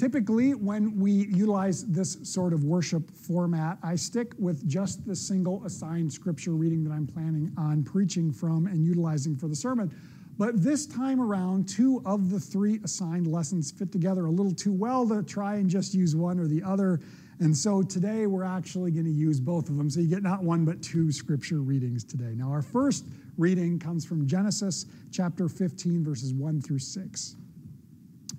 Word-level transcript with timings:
Typically, 0.00 0.54
when 0.54 0.98
we 0.98 1.12
utilize 1.12 1.84
this 1.84 2.16
sort 2.22 2.54
of 2.54 2.64
worship 2.64 3.10
format, 3.10 3.76
I 3.82 3.96
stick 3.96 4.32
with 4.38 4.66
just 4.66 5.06
the 5.06 5.14
single 5.14 5.62
assigned 5.66 6.10
scripture 6.10 6.52
reading 6.52 6.82
that 6.84 6.90
I'm 6.90 7.06
planning 7.06 7.52
on 7.58 7.84
preaching 7.84 8.32
from 8.32 8.66
and 8.66 8.82
utilizing 8.82 9.36
for 9.36 9.46
the 9.46 9.54
sermon. 9.54 9.94
But 10.38 10.62
this 10.62 10.86
time 10.86 11.20
around, 11.20 11.68
two 11.68 12.00
of 12.06 12.30
the 12.30 12.40
three 12.40 12.80
assigned 12.82 13.26
lessons 13.26 13.72
fit 13.72 13.92
together 13.92 14.24
a 14.24 14.30
little 14.30 14.54
too 14.54 14.72
well 14.72 15.06
to 15.06 15.22
try 15.22 15.56
and 15.56 15.68
just 15.68 15.92
use 15.92 16.16
one 16.16 16.40
or 16.40 16.46
the 16.46 16.62
other. 16.62 17.00
And 17.40 17.54
so 17.54 17.82
today 17.82 18.26
we're 18.26 18.42
actually 18.42 18.92
going 18.92 19.04
to 19.04 19.10
use 19.10 19.38
both 19.38 19.68
of 19.68 19.76
them. 19.76 19.90
So 19.90 20.00
you 20.00 20.08
get 20.08 20.22
not 20.22 20.42
one, 20.42 20.64
but 20.64 20.80
two 20.82 21.12
scripture 21.12 21.60
readings 21.60 22.04
today. 22.04 22.32
Now, 22.34 22.50
our 22.50 22.62
first 22.62 23.04
reading 23.36 23.78
comes 23.78 24.06
from 24.06 24.26
Genesis 24.26 24.86
chapter 25.12 25.46
15, 25.46 26.02
verses 26.02 26.32
1 26.32 26.62
through 26.62 26.78
6. 26.78 27.36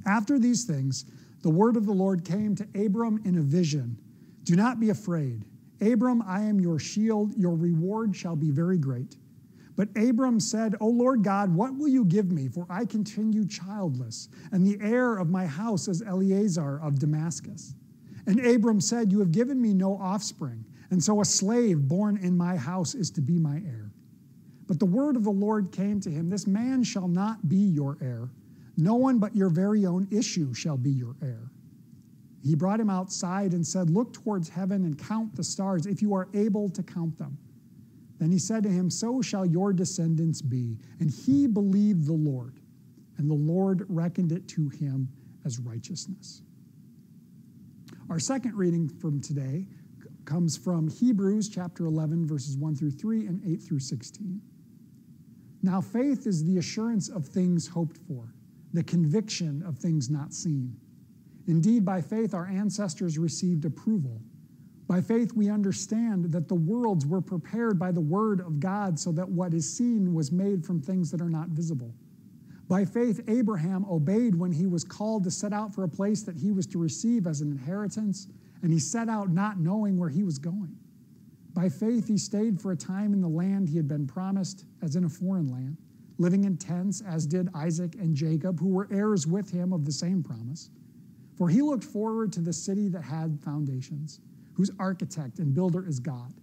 After 0.08 0.40
these 0.40 0.64
things, 0.64 1.06
the 1.42 1.50
word 1.50 1.76
of 1.76 1.86
the 1.86 1.94
Lord 1.94 2.24
came 2.24 2.56
to 2.56 2.68
Abram 2.76 3.22
in 3.26 3.38
a 3.38 3.42
vision 3.42 3.98
Do 4.44 4.56
not 4.56 4.80
be 4.80 4.90
afraid. 4.90 5.46
Abram, 5.82 6.22
I 6.28 6.42
am 6.42 6.60
your 6.60 6.78
shield. 6.78 7.36
Your 7.36 7.56
reward 7.56 8.16
shall 8.16 8.36
be 8.36 8.52
very 8.52 8.78
great. 8.78 9.18
But 9.76 9.90
Abram 9.96 10.40
said, 10.40 10.76
O 10.80 10.88
Lord 10.88 11.24
God, 11.24 11.56
what 11.56 11.76
will 11.76 11.88
you 11.88 12.06
give 12.06 12.32
me? 12.32 12.48
For 12.48 12.68
I 12.70 12.86
continue 12.86 13.48
childless, 13.48 14.30
and 14.52 14.66
the 14.66 14.78
heir 14.80 15.18
of 15.18 15.30
my 15.30 15.48
house 15.48 15.88
is 15.88 16.04
Eliezer 16.04 16.80
of 16.82 17.00
Damascus. 17.00 17.74
And 18.28 18.46
Abram 18.46 18.80
said, 18.80 19.12
You 19.12 19.20
have 19.20 19.32
given 19.32 19.60
me 19.60 19.74
no 19.74 19.98
offspring, 19.98 20.66
and 20.92 21.04
so 21.04 21.22
a 21.22 21.26
slave 21.26 21.88
born 21.88 22.18
in 22.18 22.38
my 22.38 22.58
house 22.58 22.94
is 22.94 23.10
to 23.12 23.22
be 23.22 23.40
my 23.40 23.62
heir. 23.66 23.92
But 24.68 24.78
the 24.78 24.86
word 24.86 25.16
of 25.16 25.24
the 25.24 25.32
Lord 25.32 25.72
came 25.72 26.00
to 26.02 26.12
him 26.12 26.30
This 26.30 26.46
man 26.46 26.84
shall 26.84 27.08
not 27.08 27.50
be 27.50 27.58
your 27.58 27.98
heir 28.02 28.30
no 28.78 28.96
one 28.96 29.20
but 29.20 29.36
your 29.36 29.50
very 29.50 29.86
own 29.86 30.08
issue 30.12 30.54
shall 30.54 30.78
be 30.78 30.92
your 30.92 31.16
heir. 31.22 31.52
He 32.44 32.56
brought 32.56 32.80
him 32.80 32.90
outside 32.90 33.54
and 33.54 33.66
said, 33.66 33.90
Look 33.90 34.14
towards 34.14 34.50
heaven 34.50 34.86
and 34.86 34.98
count 34.98 35.36
the 35.36 35.44
stars, 35.44 35.86
if 35.86 36.02
you 36.02 36.14
are 36.14 36.28
able 36.34 36.70
to 36.70 36.82
count 36.82 37.18
them. 37.18 37.38
Then 38.18 38.32
he 38.32 38.40
said 38.40 38.64
to 38.64 38.70
him, 38.70 38.90
So 38.90 39.22
shall 39.22 39.46
your 39.46 39.74
descendants 39.74 40.42
be. 40.42 40.78
And 41.00 41.12
he 41.12 41.48
believed 41.48 42.06
the 42.06 42.14
Lord, 42.14 42.60
and 43.18 43.30
the 43.30 43.36
Lord 43.36 43.86
reckoned 43.90 44.32
it 44.32 44.48
to 44.50 44.70
him 44.70 45.10
as 45.46 45.60
righteousness. 45.60 46.42
Our 48.10 48.20
second 48.20 48.56
reading 48.56 48.90
from 48.90 49.22
today 49.22 49.68
comes 50.26 50.58
from 50.58 50.88
Hebrews 50.88 51.50
chapter 51.50 51.86
11, 51.86 52.28
verses 52.28 52.58
1 52.58 52.76
through 52.76 52.92
3 52.92 53.28
and 53.28 53.42
8 53.46 53.62
through 53.62 53.80
16. 53.80 54.42
Now, 55.64 55.80
faith 55.80 56.26
is 56.26 56.44
the 56.44 56.58
assurance 56.58 57.10
of 57.10 57.26
things 57.26 57.68
hoped 57.68 57.98
for 58.08 58.34
the 58.74 58.84
conviction 58.84 59.64
of 59.64 59.78
things 59.78 60.10
not 60.10 60.34
seen. 60.34 60.76
Indeed, 61.48 61.84
by 61.84 62.02
faith, 62.02 62.34
our 62.34 62.48
ancestors 62.48 63.18
received 63.18 63.66
approval. 63.66 64.22
By 64.88 65.02
faith, 65.02 65.34
we 65.34 65.50
understand 65.50 66.32
that 66.32 66.48
the 66.48 66.56
worlds 66.56 67.06
were 67.06 67.22
prepared 67.22 67.80
by 67.80 67.92
the 67.92 68.02
word 68.02 68.42
of 68.42 68.60
God 68.60 69.00
so 69.00 69.12
that 69.14 69.28
what 69.28 69.54
is 69.54 69.78
seen 69.78 70.14
was 70.14 70.32
made 70.32 70.66
from 70.66 70.82
things 70.82 71.12
that 71.12 71.22
are 71.22 71.30
not 71.30 71.50
visible. 71.50 71.94
By 72.68 72.86
faith, 72.86 73.22
Abraham 73.28 73.86
obeyed 73.90 74.36
when 74.36 74.52
he 74.52 74.66
was 74.68 74.84
called 74.84 75.24
to 75.26 75.32
set 75.32 75.52
out 75.52 75.74
for 75.74 75.84
a 75.84 75.90
place 75.90 76.24
that 76.24 76.38
he 76.38 76.52
was 76.52 76.66
to 76.68 76.78
receive 76.78 77.28
as 77.28 77.42
an 77.42 77.52
inheritance, 77.52 78.28
and 78.62 78.72
he 78.72 78.80
set 78.80 79.10
out 79.10 79.30
not 79.30 79.60
knowing 79.60 79.98
where 79.98 80.10
he 80.10 80.24
was 80.24 80.38
going. 80.38 80.76
By 81.54 81.68
faith, 81.68 82.08
he 82.08 82.18
stayed 82.18 82.62
for 82.62 82.72
a 82.72 82.78
time 82.78 83.14
in 83.14 83.20
the 83.20 83.28
land 83.28 83.68
he 83.68 83.76
had 83.76 83.88
been 83.88 84.08
promised, 84.08 84.66
as 84.82 84.96
in 84.96 85.04
a 85.04 85.10
foreign 85.10 85.48
land 85.48 85.78
living 86.18 86.44
in 86.44 86.58
tents, 86.58 87.02
as 87.02 87.26
did 87.26 87.50
Isaac 87.54 87.96
and 87.96 88.16
Jacob, 88.16 88.60
who 88.60 88.70
were 88.70 88.88
heirs 88.92 89.28
with 89.28 89.50
him 89.50 89.74
of 89.74 89.86
the 89.86 89.92
same 89.92 90.24
promise. 90.24 90.70
For 91.38 91.50
he 91.50 91.62
looked 91.62 91.84
forward 91.84 92.32
to 92.34 92.42
the 92.42 92.54
city 92.54 92.88
that 92.90 93.04
had 93.04 93.40
foundations, 93.40 94.20
whose 94.54 94.72
architect 94.80 95.40
and 95.40 95.54
builder 95.54 95.88
is 95.88 96.00
God. 96.00 96.34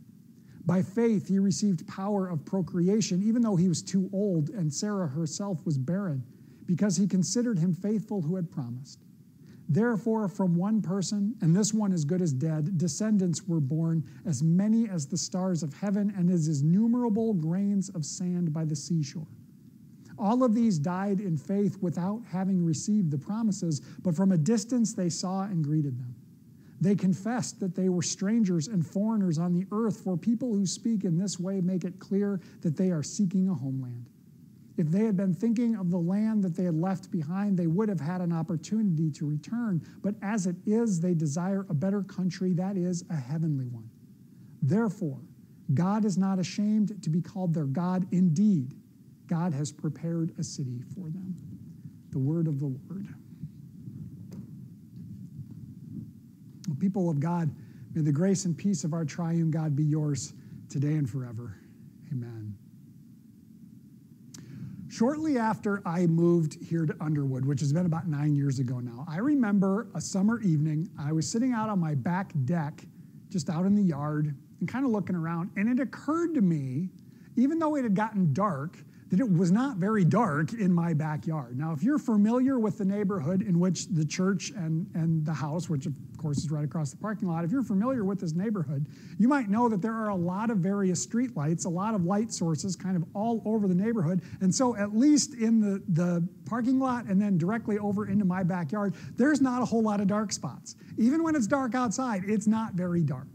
By 0.67 0.83
faith, 0.83 1.29
he 1.29 1.39
received 1.39 1.87
power 1.87 2.29
of 2.29 2.45
procreation, 2.45 3.23
even 3.23 3.43
though 3.43 3.57
he 3.57 3.69
was 3.69 3.83
too 3.83 4.11
old 4.13 4.51
and 4.51 4.73
Sarah 4.73 5.09
herself 5.09 5.65
was 5.65 5.79
barren, 5.79 6.25
because 6.67 6.97
he 6.97 7.07
considered 7.07 7.59
him 7.59 7.73
faithful 7.73 8.21
who 8.21 8.37
had 8.37 8.51
promised. 8.51 9.05
Therefore, 9.71 10.29
from 10.29 10.57
one 10.57 10.81
person, 10.81 11.35
and 11.43 11.55
this 11.55 11.75
one 11.75 11.93
as 11.93 12.05
good 12.05 12.23
as 12.23 12.33
dead, 12.33 12.79
descendants 12.79 13.47
were 13.47 13.61
born, 13.61 14.03
as 14.25 14.43
many 14.43 14.89
as 14.89 15.07
the 15.07 15.19
stars 15.19 15.63
of 15.63 15.75
heaven 15.75 16.13
and 16.17 16.31
as 16.31 16.49
innumerable 16.61 17.35
grains 17.35 17.91
of 17.91 18.05
sand 18.05 18.53
by 18.53 18.65
the 18.65 18.77
seashore. 18.77 19.27
All 20.19 20.43
of 20.43 20.55
these 20.55 20.79
died 20.79 21.21
in 21.21 21.37
faith 21.37 21.79
without 21.81 22.23
having 22.31 22.65
received 22.65 23.11
the 23.11 23.19
promises, 23.19 23.81
but 24.03 24.17
from 24.17 24.33
a 24.33 24.39
distance 24.39 24.93
they 24.93 25.09
saw 25.09 25.43
and 25.45 25.63
greeted 25.63 25.99
them. 25.99 26.15
They 26.81 26.95
confessed 26.95 27.61
that 27.61 27.75
they 27.75 27.89
were 27.89 28.03
strangers 28.03 28.69
and 28.69 28.87
foreigners 28.87 29.39
on 29.39 29.53
the 29.53 29.67
earth, 29.73 30.01
for 30.01 30.17
people 30.17 30.53
who 30.53 30.67
speak 30.67 31.05
in 31.05 31.19
this 31.19 31.39
way 31.39 31.61
make 31.61 31.85
it 31.85 31.99
clear 31.99 32.41
that 32.63 32.77
they 32.77 32.91
are 32.91 33.03
seeking 33.03 33.49
a 33.49 33.55
homeland. 33.55 34.07
If 34.77 34.89
they 34.93 35.05
had 35.05 35.17
been 35.17 35.35
thinking 35.35 35.75
of 35.75 35.91
the 35.91 35.99
land 35.99 36.45
that 36.45 36.55
they 36.55 36.63
had 36.63 36.77
left 36.77 37.11
behind, 37.11 37.59
they 37.59 37.67
would 37.67 37.89
have 37.89 38.01
had 38.01 38.21
an 38.21 38.33
opportunity 38.33 39.11
to 39.11 39.27
return. 39.27 39.85
But 40.03 40.15
as 40.23 40.47
it 40.47 40.55
is, 40.67 41.01
they 41.01 41.15
desire 41.15 41.67
a 41.69 41.75
better 41.75 42.03
country, 42.05 42.53
that 42.53 42.77
is, 42.77 43.03
a 43.11 43.17
heavenly 43.17 43.67
one. 43.67 43.91
Therefore, 44.63 45.19
God 45.75 46.05
is 46.05 46.17
not 46.17 46.39
ashamed 46.39 47.03
to 47.03 47.11
be 47.11 47.21
called 47.21 47.55
their 47.55 47.65
God. 47.65 48.07
Indeed, 48.13 48.75
God 49.29 49.53
has 49.55 49.71
prepared 49.71 50.33
a 50.39 50.43
city 50.43 50.83
for 50.95 51.11
them. 51.11 51.35
The 52.11 52.19
word 52.19 52.49
of 52.49 52.59
the 52.59 52.67
Lord. 52.67 53.07
The 56.69 56.75
people 56.75 57.11
of 57.11 57.21
God, 57.21 57.55
may 57.95 58.03
the 58.03 58.13
grace 58.13 58.45
and 58.45 58.57
peace 58.57 58.85
of 58.85 58.93
our 58.93 59.05
triune 59.05 59.51
God 59.51 59.77
be 59.77 59.85
yours 59.85 60.33
today 60.69 60.95
and 60.95 61.09
forever. 61.09 61.57
Amen. 62.11 62.55
Shortly 64.89 65.39
after 65.39 65.83
I 65.87 66.07
moved 66.07 66.63
here 66.63 66.87
to 66.87 66.97
Underwood, 67.01 67.45
which 67.45 67.61
has 67.61 67.73
been 67.73 67.87
about 67.87 68.09
nine 68.09 68.35
years 68.35 68.59
ago 68.59 68.81
now, 68.81 69.05
I 69.07 69.19
remember 69.19 69.87
a 69.95 70.01
summer 70.01 70.41
evening. 70.41 70.89
I 70.99 71.13
was 71.13 71.31
sitting 71.31 71.53
out 71.53 71.69
on 71.69 71.79
my 71.79 71.95
back 71.95 72.33
deck, 72.47 72.85
just 73.29 73.51
out 73.51 73.67
in 73.67 73.75
the 73.75 73.83
yard, 73.83 74.35
and 74.61 74.69
kind 74.69 74.85
of 74.85 74.91
looking 74.91 75.15
around, 75.15 75.51
and 75.57 75.69
it 75.69 75.81
occurred 75.81 76.35
to 76.35 76.41
me, 76.41 76.89
even 77.37 77.59
though 77.59 77.77
it 77.77 77.83
had 77.83 77.95
gotten 77.95 78.33
dark, 78.33 78.79
that 79.11 79.21
it 79.21 79.31
was 79.31 79.51
not 79.51 79.77
very 79.79 80.05
dark 80.05 80.53
in 80.53 80.73
my 80.73 80.93
backyard. 80.93 81.59
Now, 81.59 81.73
if 81.73 81.83
you're 81.83 81.99
familiar 81.99 82.59
with 82.59 82.77
the 82.77 82.85
neighborhood 82.85 83.43
in 83.43 83.59
which 83.59 83.87
the 83.89 84.05
church 84.05 84.51
and, 84.51 84.87
and 84.95 85.25
the 85.25 85.33
house, 85.33 85.71
which 85.71 85.87
of 85.87 85.95
course 86.19 86.39
is 86.39 86.51
right 86.51 86.65
across 86.65 86.91
the 86.91 86.99
parking 86.99 87.29
lot, 87.29 87.45
if 87.45 87.51
you're 87.51 87.63
familiar 87.63 88.05
with 88.05 88.21
this 88.21 88.35
neighborhood, 88.35 88.87
you 89.19 89.27
might 89.27 89.49
know 89.49 89.69
that 89.69 89.81
there 89.81 89.95
are 89.95 90.09
a 90.09 90.15
lot 90.15 90.51
of 90.51 90.59
various 90.59 91.03
street 91.03 91.37
lights, 91.37 91.65
a 91.65 91.69
lot 91.69 91.95
of 91.95 92.05
light 92.05 92.33
sources 92.33 92.77
kind 92.77 92.97
of 92.97 93.05
all 93.15 93.43
over 93.47 93.67
the 93.67 93.75
neighborhood. 93.75 94.21
And 94.41 94.55
so, 94.55 94.77
at 94.77 94.95
least 94.95 95.35
in 95.35 95.61
the, 95.61 95.83
the 95.89 96.27
parking 96.45 96.79
lot 96.79 97.07
and 97.07 97.21
then 97.21 97.39
directly 97.39 97.79
over 97.79 98.09
into 98.09 98.25
my 98.25 98.43
backyard, 98.43 98.95
there's 99.17 99.41
not 99.41 99.63
a 99.63 99.65
whole 99.65 99.83
lot 99.83 100.01
of 100.01 100.07
dark 100.07 100.33
spots. 100.33 100.77
Even 100.99 101.23
when 101.23 101.35
it's 101.35 101.47
dark 101.47 101.75
outside, 101.75 102.25
it's 102.27 102.47
not 102.47 102.75
very 102.75 103.03
dark. 103.03 103.29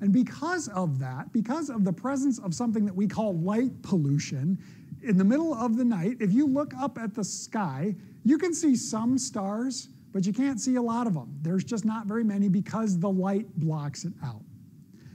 And 0.00 0.12
because 0.12 0.68
of 0.68 0.98
that, 0.98 1.32
because 1.32 1.70
of 1.70 1.84
the 1.84 1.92
presence 1.92 2.38
of 2.38 2.54
something 2.54 2.84
that 2.84 2.94
we 2.94 3.06
call 3.06 3.38
light 3.38 3.70
pollution, 3.82 4.58
in 5.06 5.16
the 5.16 5.24
middle 5.24 5.54
of 5.54 5.76
the 5.76 5.84
night, 5.84 6.16
if 6.20 6.32
you 6.32 6.46
look 6.46 6.74
up 6.74 6.98
at 6.98 7.14
the 7.14 7.24
sky, 7.24 7.94
you 8.24 8.38
can 8.38 8.52
see 8.52 8.74
some 8.74 9.18
stars, 9.18 9.88
but 10.12 10.26
you 10.26 10.32
can't 10.32 10.60
see 10.60 10.74
a 10.74 10.82
lot 10.82 11.06
of 11.06 11.14
them. 11.14 11.38
There's 11.42 11.64
just 11.64 11.84
not 11.84 12.06
very 12.06 12.24
many 12.24 12.48
because 12.48 12.98
the 12.98 13.08
light 13.08 13.46
blocks 13.56 14.04
it 14.04 14.12
out. 14.24 14.42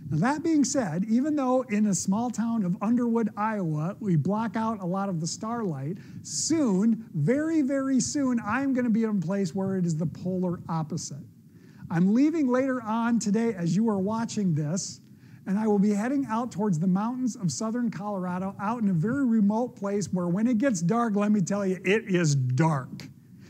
Now, 0.09 0.17
that 0.17 0.43
being 0.43 0.63
said, 0.63 1.05
even 1.09 1.35
though 1.35 1.61
in 1.63 1.87
a 1.87 1.95
small 1.95 2.29
town 2.29 2.63
of 2.63 2.75
Underwood, 2.81 3.29
Iowa, 3.35 3.97
we 3.99 4.15
block 4.15 4.55
out 4.55 4.81
a 4.81 4.85
lot 4.85 5.09
of 5.09 5.19
the 5.19 5.27
starlight, 5.27 5.97
soon, 6.23 7.05
very, 7.13 7.61
very 7.61 7.99
soon, 7.99 8.39
I'm 8.45 8.73
going 8.73 8.85
to 8.85 8.89
be 8.89 9.03
in 9.03 9.09
a 9.09 9.13
place 9.21 9.53
where 9.53 9.77
it 9.77 9.85
is 9.85 9.97
the 9.97 10.05
polar 10.05 10.59
opposite. 10.69 11.23
I'm 11.89 12.13
leaving 12.13 12.47
later 12.47 12.81
on 12.81 13.19
today 13.19 13.53
as 13.53 13.75
you 13.75 13.89
are 13.89 13.99
watching 13.99 14.55
this 14.55 15.00
and 15.47 15.57
I 15.57 15.67
will 15.67 15.79
be 15.79 15.91
heading 15.91 16.25
out 16.29 16.51
towards 16.51 16.79
the 16.79 16.87
mountains 16.87 17.35
of 17.35 17.51
southern 17.51 17.89
Colorado, 17.89 18.55
out 18.59 18.81
in 18.81 18.89
a 18.89 18.93
very 18.93 19.25
remote 19.25 19.75
place 19.75 20.11
where 20.13 20.27
when 20.27 20.47
it 20.47 20.57
gets 20.57 20.81
dark, 20.81 21.15
let 21.15 21.31
me 21.31 21.41
tell 21.41 21.65
you, 21.65 21.79
it 21.83 22.05
is 22.05 22.35
dark. 22.35 23.07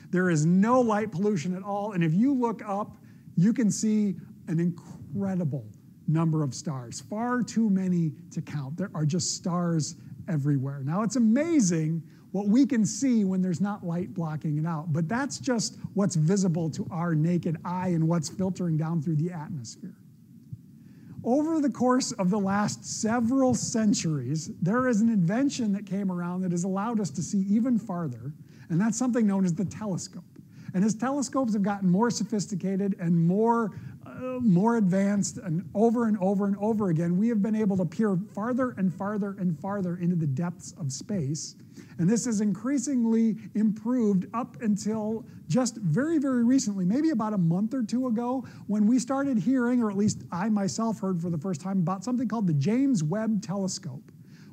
There 0.10 0.30
is 0.30 0.46
no 0.46 0.82
light 0.82 1.12
pollution 1.12 1.56
at 1.56 1.64
all. 1.64 1.94
And 1.94 2.04
if 2.04 2.14
you 2.14 2.34
look 2.34 2.62
up, 2.68 2.98
you 3.36 3.54
can 3.54 3.72
see 3.72 4.16
an 4.48 4.60
incredible 4.60 5.66
number 6.08 6.44
of 6.44 6.54
stars, 6.54 7.02
far 7.02 7.42
too 7.42 7.70
many 7.70 8.12
to 8.32 8.42
count. 8.42 8.78
There 8.78 8.92
are 8.94 9.06
just 9.06 9.36
stars 9.36 9.96
everywhere. 10.28 10.82
Now, 10.84 11.04
it's 11.04 11.16
amazing 11.16 12.04
what 12.32 12.48
we 12.48 12.66
can 12.66 12.86
see 12.86 13.24
when 13.26 13.42
there's 13.42 13.62
not 13.62 13.86
light 13.86 14.14
blocking 14.14 14.58
it 14.58 14.66
out, 14.66 14.94
but 14.94 15.08
that's 15.08 15.38
just 15.38 15.78
what's 15.94 16.16
visible 16.16 16.70
to 16.72 16.88
our 16.92 17.14
naked 17.14 17.58
eye 17.66 17.90
and 17.90 18.08
what's 18.08 18.30
filtering 18.30 18.78
down 18.78 19.02
through 19.02 19.18
the 19.18 19.32
atmosphere. 19.32 20.01
Over 21.24 21.62
the 21.62 21.70
course 21.70 22.12
of 22.14 22.32
the 22.32 22.40
last 22.40 22.84
several 22.84 23.54
centuries, 23.54 24.50
there 24.62 24.88
is 24.88 25.02
an 25.02 25.10
invention 25.10 25.72
that 25.74 25.86
came 25.86 26.12
around 26.12 26.42
that 26.42 26.52
has 26.52 26.64
allowed 26.64 27.00
us 27.00 27.12
to 27.12 27.22
see 27.22 27.42
even 27.42 27.78
farther, 27.78 28.34
and 28.70 28.82
that's 28.82 28.98
something 28.98 29.28
known 29.28 29.46
as 29.46 29.54
the 29.54 29.66
telescope. 29.66 30.24
And 30.74 30.84
as 30.84 30.96
telescopes 30.96 31.54
have 31.54 31.62
gotten 31.62 31.90
more 31.90 32.10
sophisticated 32.10 32.96
and 33.00 33.28
more, 33.28 33.72
more 34.42 34.78
advanced, 34.78 35.38
and 35.38 35.68
over 35.74 36.08
and 36.08 36.18
over 36.20 36.46
and 36.46 36.56
over 36.58 36.90
again, 36.90 37.18
we 37.18 37.28
have 37.30 37.42
been 37.42 37.56
able 37.56 37.78
to 37.78 37.86
peer 37.86 38.18
farther 38.34 38.72
and 38.78 38.94
farther 38.94 39.36
and 39.40 39.60
farther 39.60 39.98
into 39.98 40.16
the 40.16 40.28
depths 40.28 40.74
of 40.80 40.92
space. 40.92 41.56
And 41.98 42.10
this 42.10 42.26
has 42.26 42.42
increasingly 42.42 43.38
improved 43.56 44.28
up 44.34 44.62
until 44.62 45.26
just 45.48 45.76
very, 45.78 46.18
very 46.18 46.44
recently, 46.44 46.86
maybe 46.86 47.10
about 47.10 47.34
a 47.34 47.38
month 47.38 47.74
or 47.74 47.84
two 47.84 48.08
ago, 48.08 48.46
when 48.68 48.88
we 48.88 49.00
started 49.00 49.38
hearing, 49.38 49.82
or 49.82 49.90
at 49.90 49.98
least 49.98 50.24
I 50.32 50.50
myself 50.50 51.00
heard 51.00 51.22
for 51.22 51.30
the 51.30 51.38
first 51.38 51.62
time, 51.62 51.80
about 51.80 52.04
something 52.04 52.28
called 52.28 52.48
the 52.48 52.54
James 52.54 53.04
Webb 53.04 53.42
Telescope 53.42 54.12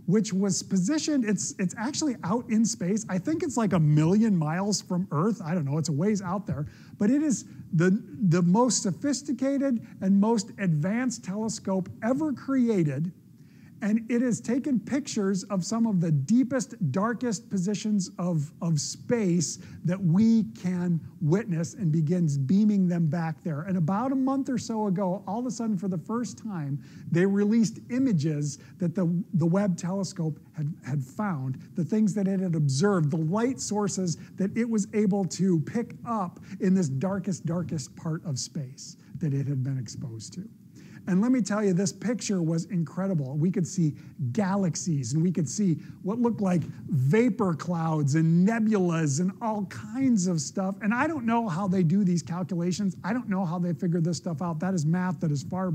which 0.08 0.32
was 0.32 0.62
positioned, 0.62 1.26
it's, 1.26 1.54
it's 1.58 1.74
actually 1.76 2.16
out 2.24 2.48
in 2.48 2.64
space. 2.64 3.04
I 3.10 3.18
think 3.18 3.42
it's 3.42 3.58
like 3.58 3.74
a 3.74 3.78
million 3.78 4.34
miles 4.34 4.80
from 4.80 5.06
Earth. 5.12 5.42
I 5.44 5.52
don't 5.52 5.66
know, 5.66 5.76
it's 5.76 5.90
a 5.90 5.92
ways 5.92 6.22
out 6.22 6.46
there. 6.46 6.64
But 6.96 7.10
it 7.10 7.22
is 7.22 7.44
the, 7.72 8.02
the 8.28 8.42
most 8.42 8.82
sophisticated 8.82 9.86
and 10.00 10.20
most 10.20 10.50
advanced 10.58 11.24
telescope 11.24 11.88
ever 12.02 12.32
created 12.32 13.12
and 13.80 14.04
it 14.10 14.22
has 14.22 14.40
taken 14.40 14.80
pictures 14.80 15.44
of 15.44 15.64
some 15.64 15.86
of 15.86 16.00
the 16.00 16.10
deepest, 16.10 16.74
darkest 16.90 17.48
positions 17.48 18.10
of, 18.18 18.52
of 18.60 18.80
space 18.80 19.58
that 19.84 20.02
we 20.02 20.44
can 20.60 21.00
witness 21.20 21.74
and 21.74 21.92
begins 21.92 22.36
beaming 22.36 22.88
them 22.88 23.06
back 23.06 23.42
there. 23.44 23.62
And 23.62 23.78
about 23.78 24.12
a 24.12 24.16
month 24.16 24.48
or 24.48 24.58
so 24.58 24.86
ago, 24.86 25.22
all 25.26 25.38
of 25.38 25.46
a 25.46 25.50
sudden, 25.50 25.78
for 25.78 25.88
the 25.88 25.98
first 25.98 26.38
time, 26.38 26.82
they 27.10 27.24
released 27.24 27.78
images 27.90 28.58
that 28.78 28.94
the, 28.94 29.06
the 29.34 29.46
Webb 29.46 29.76
telescope 29.76 30.40
had, 30.56 30.74
had 30.84 31.02
found, 31.02 31.58
the 31.74 31.84
things 31.84 32.14
that 32.14 32.26
it 32.26 32.40
had 32.40 32.54
observed, 32.54 33.10
the 33.10 33.16
light 33.16 33.60
sources 33.60 34.16
that 34.36 34.56
it 34.56 34.68
was 34.68 34.88
able 34.92 35.24
to 35.24 35.60
pick 35.60 35.94
up 36.04 36.40
in 36.60 36.74
this 36.74 36.88
darkest, 36.88 37.46
darkest 37.46 37.94
part 37.96 38.24
of 38.24 38.38
space 38.38 38.96
that 39.18 39.34
it 39.34 39.46
had 39.46 39.62
been 39.62 39.78
exposed 39.78 40.32
to. 40.34 40.48
And 41.08 41.22
let 41.22 41.32
me 41.32 41.40
tell 41.40 41.64
you, 41.64 41.72
this 41.72 41.90
picture 41.90 42.42
was 42.42 42.66
incredible. 42.66 43.34
We 43.38 43.50
could 43.50 43.66
see 43.66 43.94
galaxies 44.32 45.14
and 45.14 45.22
we 45.22 45.32
could 45.32 45.48
see 45.48 45.78
what 46.02 46.18
looked 46.18 46.42
like 46.42 46.60
vapor 46.90 47.54
clouds 47.54 48.14
and 48.14 48.46
nebulas 48.46 49.18
and 49.20 49.32
all 49.40 49.64
kinds 49.66 50.26
of 50.26 50.38
stuff. 50.38 50.74
And 50.82 50.92
I 50.92 51.06
don't 51.06 51.24
know 51.24 51.48
how 51.48 51.66
they 51.66 51.82
do 51.82 52.04
these 52.04 52.22
calculations. 52.22 52.94
I 53.02 53.14
don't 53.14 53.26
know 53.26 53.46
how 53.46 53.58
they 53.58 53.72
figure 53.72 54.02
this 54.02 54.18
stuff 54.18 54.42
out. 54.42 54.60
That 54.60 54.74
is 54.74 54.84
math 54.84 55.18
that 55.20 55.32
is 55.32 55.42
far, 55.42 55.72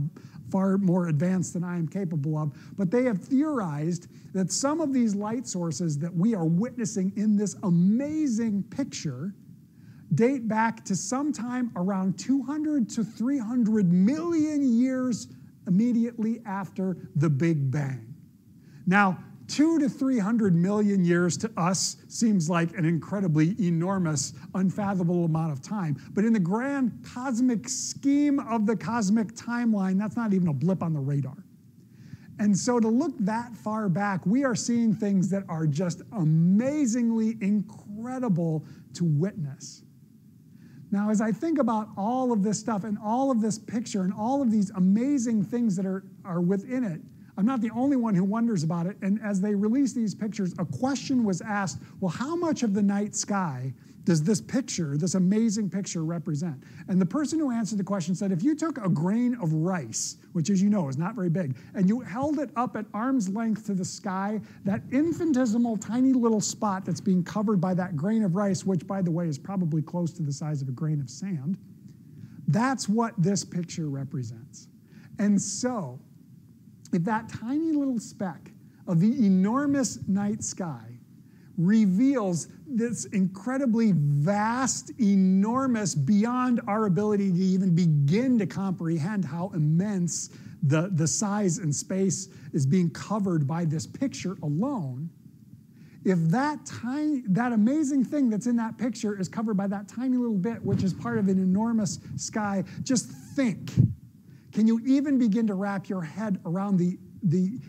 far 0.52 0.78
more 0.78 1.08
advanced 1.08 1.54
than 1.54 1.64
I 1.64 1.78
am 1.78 1.88
capable 1.88 2.38
of. 2.38 2.56
But 2.78 2.92
they 2.92 3.04
have 3.06 3.20
theorized 3.20 4.10
that 4.34 4.52
some 4.52 4.82
of 4.82 4.94
these 4.94 5.16
light 5.16 5.48
sources 5.48 5.98
that 5.98 6.14
we 6.14 6.36
are 6.36 6.46
witnessing 6.46 7.12
in 7.16 7.36
this 7.36 7.56
amazing 7.64 8.66
picture 8.70 9.34
date 10.16 10.48
back 10.48 10.84
to 10.86 10.96
sometime 10.96 11.72
around 11.76 12.18
200 12.20 12.90
to 12.90 13.04
300 13.04 13.92
million 13.92 14.53
immediately 16.14 16.42
after 16.46 16.98
the 17.16 17.30
Big 17.30 17.72
Bang. 17.72 18.14
Now, 18.86 19.18
two 19.48 19.80
to 19.80 19.90
300 19.90 20.56
million 20.56 21.06
years 21.06 21.38
to 21.38 21.52
us 21.58 21.98
seems 22.08 22.50
like 22.50 22.78
an 22.78 22.86
incredibly 22.86 23.56
enormous, 23.60 24.34
unfathomable 24.56 25.26
amount 25.26 25.52
of 25.52 25.62
time. 25.62 25.98
But 26.14 26.26
in 26.26 26.34
the 26.34 26.40
grand 26.40 27.06
cosmic 27.06 27.70
scheme 27.70 28.40
of 28.40 28.66
the 28.66 28.76
cosmic 28.76 29.34
timeline, 29.36 29.98
that's 29.98 30.16
not 30.16 30.34
even 30.34 30.48
a 30.48 30.54
blip 30.54 30.84
on 30.84 30.94
the 30.94 31.00
radar. 31.00 31.38
And 32.40 32.58
so 32.58 32.80
to 32.80 32.88
look 32.88 33.14
that 33.20 33.56
far 33.56 33.90
back, 33.90 34.26
we 34.26 34.44
are 34.44 34.56
seeing 34.56 34.94
things 34.94 35.30
that 35.30 35.44
are 35.48 35.68
just 35.68 36.02
amazingly 36.14 37.38
incredible 37.42 38.66
to 38.96 39.06
witness. 39.06 39.84
Now, 40.94 41.10
as 41.10 41.22
I 41.22 41.32
think 41.32 41.58
about 41.58 41.90
all 41.98 42.32
of 42.32 42.44
this 42.44 42.60
stuff 42.60 42.84
and 42.84 43.00
all 43.04 43.32
of 43.32 43.42
this 43.42 43.58
picture 43.58 44.04
and 44.04 44.14
all 44.14 44.44
of 44.44 44.52
these 44.52 44.70
amazing 44.76 45.44
things 45.44 45.76
that 45.76 45.88
are, 45.88 46.04
are 46.24 46.40
within 46.40 46.84
it, 46.84 47.02
I'm 47.38 47.46
not 47.46 47.62
the 47.62 47.72
only 47.72 47.98
one 47.98 48.14
who 48.14 48.24
wonders 48.24 48.64
about 48.64 48.86
it. 48.86 48.98
And 49.02 49.20
as 49.24 49.42
they 49.42 49.56
released 49.56 49.96
these 49.96 50.14
pictures, 50.14 50.54
a 50.60 50.66
question 50.66 51.24
was 51.24 51.42
asked 51.42 51.80
well, 52.00 52.12
how 52.12 52.36
much 52.36 52.64
of 52.64 52.74
the 52.74 52.84
night 52.84 53.16
sky 53.16 53.74
does 54.06 54.22
this 54.22 54.42
picture, 54.42 54.98
this 54.98 55.16
amazing 55.16 55.70
picture, 55.70 56.04
represent? 56.04 56.62
And 56.90 57.00
the 57.00 57.06
person 57.06 57.40
who 57.40 57.52
answered 57.52 57.80
the 57.80 57.84
question 57.84 58.14
said 58.14 58.32
if 58.32 58.44
you 58.44 58.54
took 58.56 58.78
a 58.78 58.90
grain 58.90 59.36
of 59.42 59.54
rice, 59.54 60.18
which 60.34 60.50
as 60.50 60.62
you 60.62 60.70
know 60.70 60.90
is 60.90 60.98
not 60.98 61.16
very 61.16 61.30
big, 61.30 61.56
and 61.74 61.88
you 61.88 62.02
held 62.02 62.40
it 62.40 62.50
up 62.56 62.76
at 62.76 62.86
arm's 62.94 63.30
length 63.30 63.66
to 63.68 63.74
the 63.74 63.86
sky, 63.86 64.40
that 64.66 64.82
infinitesimal 64.92 65.78
tiny 65.78 66.14
little 66.14 66.42
spot 66.42 66.86
that's 66.86 67.02
being 67.02 67.24
covered 67.24 67.60
by 67.60 67.74
that 67.74 67.96
grain 67.96 68.24
of 68.24 68.36
rice, 68.36 68.66
which 68.66 68.86
by 68.86 69.02
the 69.02 69.12
way 69.12 69.28
is 69.28 69.38
probably 69.40 69.82
close 69.82 70.12
to 70.12 70.22
the 70.22 70.34
size 70.34 70.62
of 70.62 70.68
a 70.68 70.74
grain 70.74 71.00
of 71.00 71.10
sand, 71.10 71.58
that's 72.50 72.90
what 72.90 73.14
this 73.18 73.44
picture 73.44 73.90
represents. 73.90 74.68
And 75.18 75.42
so, 75.42 76.00
if 76.94 77.04
that 77.04 77.30
tiny 77.30 77.72
little 77.72 78.00
speck 78.00 78.52
of 78.88 79.00
the 79.00 79.26
enormous 79.26 80.00
night 80.08 80.44
sky 80.44 80.94
reveals 81.58 82.48
this 82.68 83.06
incredibly 83.06 83.94
vast, 83.96 84.92
enormous, 85.00 85.94
beyond 85.94 86.62
our 86.68 86.86
ability 86.86 87.32
to 87.32 87.38
even 87.38 87.76
begin 87.76 88.40
to 88.40 88.46
comprehend 88.46 89.24
how 89.24 89.52
immense 89.54 90.32
the, 90.64 90.90
the 90.94 91.08
size 91.08 91.60
and 91.60 91.74
space 91.74 92.30
is 92.54 92.66
being 92.66 92.90
covered 92.90 93.46
by 93.48 93.66
this 93.66 93.86
picture 93.86 94.38
alone. 94.42 95.10
If 96.06 96.20
that 96.30 96.66
tiny, 96.66 97.24
that 97.28 97.54
amazing 97.54 98.04
thing 98.04 98.30
that's 98.30 98.48
in 98.48 98.56
that 98.58 98.78
picture 98.78 99.18
is 99.20 99.30
covered 99.30 99.56
by 99.56 99.68
that 99.68 99.88
tiny 99.88 100.18
little 100.18 100.38
bit, 100.38 100.64
which 100.64 100.84
is 100.84 100.94
part 100.94 101.18
of 101.18 101.28
an 101.28 101.38
enormous 101.38 102.00
sky, 102.18 102.64
just 102.82 103.10
think. 103.10 103.72
Can 104.54 104.68
you 104.68 104.80
even 104.86 105.18
begin 105.18 105.48
to 105.48 105.56
wrap 105.56 105.90
your 105.90 106.02
head 106.02 106.40
around 106.46 106.78
the, 106.78 106.98
the, 107.24 107.60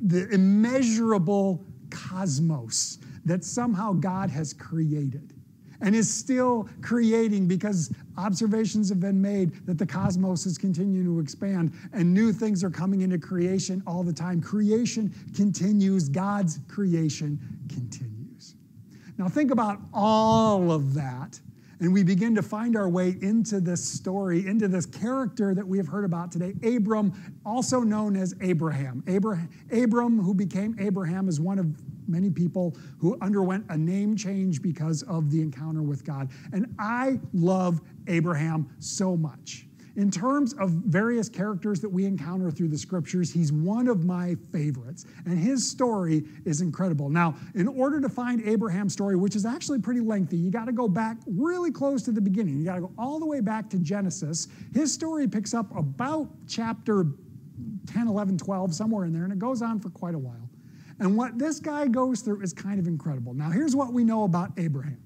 the 0.00 0.28
immeasurable 0.28 1.64
cosmos 1.90 2.98
that 3.24 3.44
somehow 3.44 3.92
God 3.92 4.30
has 4.30 4.52
created 4.52 5.32
and 5.80 5.94
is 5.94 6.12
still 6.12 6.68
creating 6.80 7.48
because 7.48 7.92
observations 8.16 8.88
have 8.88 9.00
been 9.00 9.20
made 9.20 9.66
that 9.66 9.78
the 9.78 9.86
cosmos 9.86 10.46
is 10.46 10.56
continuing 10.56 11.04
to 11.04 11.20
expand 11.20 11.72
and 11.92 12.12
new 12.12 12.32
things 12.32 12.64
are 12.64 12.70
coming 12.70 13.02
into 13.02 13.18
creation 13.18 13.82
all 13.86 14.02
the 14.02 14.12
time. 14.12 14.40
Creation 14.40 15.12
continues, 15.34 16.08
God's 16.08 16.60
creation 16.68 17.38
continues. 17.68 18.54
Now, 19.18 19.28
think 19.28 19.50
about 19.50 19.80
all 19.92 20.70
of 20.70 20.94
that. 20.94 21.40
And 21.80 21.92
we 21.92 22.02
begin 22.02 22.34
to 22.34 22.42
find 22.42 22.76
our 22.76 22.88
way 22.88 23.16
into 23.20 23.60
this 23.60 23.84
story, 23.84 24.46
into 24.46 24.66
this 24.66 24.86
character 24.86 25.54
that 25.54 25.66
we 25.66 25.76
have 25.76 25.86
heard 25.86 26.04
about 26.04 26.32
today, 26.32 26.54
Abram, 26.62 27.12
also 27.44 27.80
known 27.80 28.16
as 28.16 28.34
Abraham. 28.40 29.04
Abram, 29.06 30.18
who 30.20 30.34
became 30.34 30.74
Abraham, 30.78 31.28
is 31.28 31.38
one 31.38 31.58
of 31.58 31.66
many 32.08 32.30
people 32.30 32.76
who 32.98 33.18
underwent 33.20 33.66
a 33.68 33.76
name 33.76 34.16
change 34.16 34.62
because 34.62 35.02
of 35.02 35.30
the 35.30 35.40
encounter 35.40 35.82
with 35.82 36.04
God. 36.04 36.30
And 36.52 36.74
I 36.78 37.20
love 37.34 37.80
Abraham 38.06 38.70
so 38.78 39.16
much. 39.16 39.66
In 39.96 40.10
terms 40.10 40.52
of 40.54 40.70
various 40.70 41.28
characters 41.28 41.80
that 41.80 41.88
we 41.88 42.04
encounter 42.04 42.50
through 42.50 42.68
the 42.68 42.76
scriptures, 42.76 43.32
he's 43.32 43.50
one 43.50 43.88
of 43.88 44.04
my 44.04 44.36
favorites. 44.52 45.06
And 45.24 45.38
his 45.38 45.68
story 45.68 46.24
is 46.44 46.60
incredible. 46.60 47.08
Now, 47.08 47.34
in 47.54 47.66
order 47.66 48.00
to 48.02 48.08
find 48.08 48.46
Abraham's 48.46 48.92
story, 48.92 49.16
which 49.16 49.34
is 49.34 49.46
actually 49.46 49.80
pretty 49.80 50.00
lengthy, 50.00 50.36
you 50.36 50.50
got 50.50 50.66
to 50.66 50.72
go 50.72 50.86
back 50.86 51.16
really 51.26 51.70
close 51.70 52.02
to 52.02 52.12
the 52.12 52.20
beginning. 52.20 52.58
You 52.58 52.64
got 52.64 52.74
to 52.74 52.82
go 52.82 52.92
all 52.98 53.18
the 53.18 53.26
way 53.26 53.40
back 53.40 53.70
to 53.70 53.78
Genesis. 53.78 54.48
His 54.74 54.92
story 54.92 55.26
picks 55.26 55.54
up 55.54 55.74
about 55.74 56.28
chapter 56.46 57.06
10, 57.86 58.06
11, 58.06 58.36
12, 58.36 58.74
somewhere 58.74 59.06
in 59.06 59.14
there, 59.14 59.24
and 59.24 59.32
it 59.32 59.38
goes 59.38 59.62
on 59.62 59.80
for 59.80 59.88
quite 59.88 60.14
a 60.14 60.18
while. 60.18 60.50
And 60.98 61.16
what 61.16 61.38
this 61.38 61.58
guy 61.58 61.86
goes 61.88 62.20
through 62.20 62.42
is 62.42 62.52
kind 62.52 62.78
of 62.78 62.86
incredible. 62.86 63.32
Now, 63.32 63.50
here's 63.50 63.74
what 63.74 63.92
we 63.92 64.04
know 64.04 64.24
about 64.24 64.50
Abraham. 64.58 64.98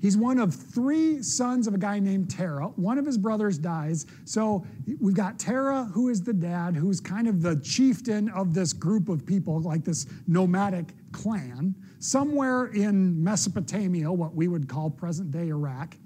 He's 0.00 0.16
one 0.16 0.38
of 0.38 0.54
three 0.54 1.22
sons 1.22 1.66
of 1.66 1.74
a 1.74 1.78
guy 1.78 1.98
named 1.98 2.30
Terah. 2.30 2.68
One 2.76 2.98
of 2.98 3.04
his 3.04 3.18
brothers 3.18 3.58
dies. 3.58 4.06
So 4.24 4.64
we've 4.98 5.14
got 5.14 5.38
Terah, 5.38 5.84
who 5.92 6.08
is 6.08 6.22
the 6.22 6.32
dad, 6.32 6.74
who's 6.74 7.00
kind 7.00 7.28
of 7.28 7.42
the 7.42 7.60
chieftain 7.60 8.30
of 8.30 8.54
this 8.54 8.72
group 8.72 9.08
of 9.08 9.26
people, 9.26 9.60
like 9.60 9.84
this 9.84 10.06
nomadic 10.26 10.94
clan, 11.12 11.74
somewhere 11.98 12.66
in 12.66 13.22
Mesopotamia, 13.22 14.10
what 14.10 14.34
we 14.34 14.48
would 14.48 14.68
call 14.68 14.88
present 14.88 15.30
day 15.30 15.48
Iraq. 15.48 15.96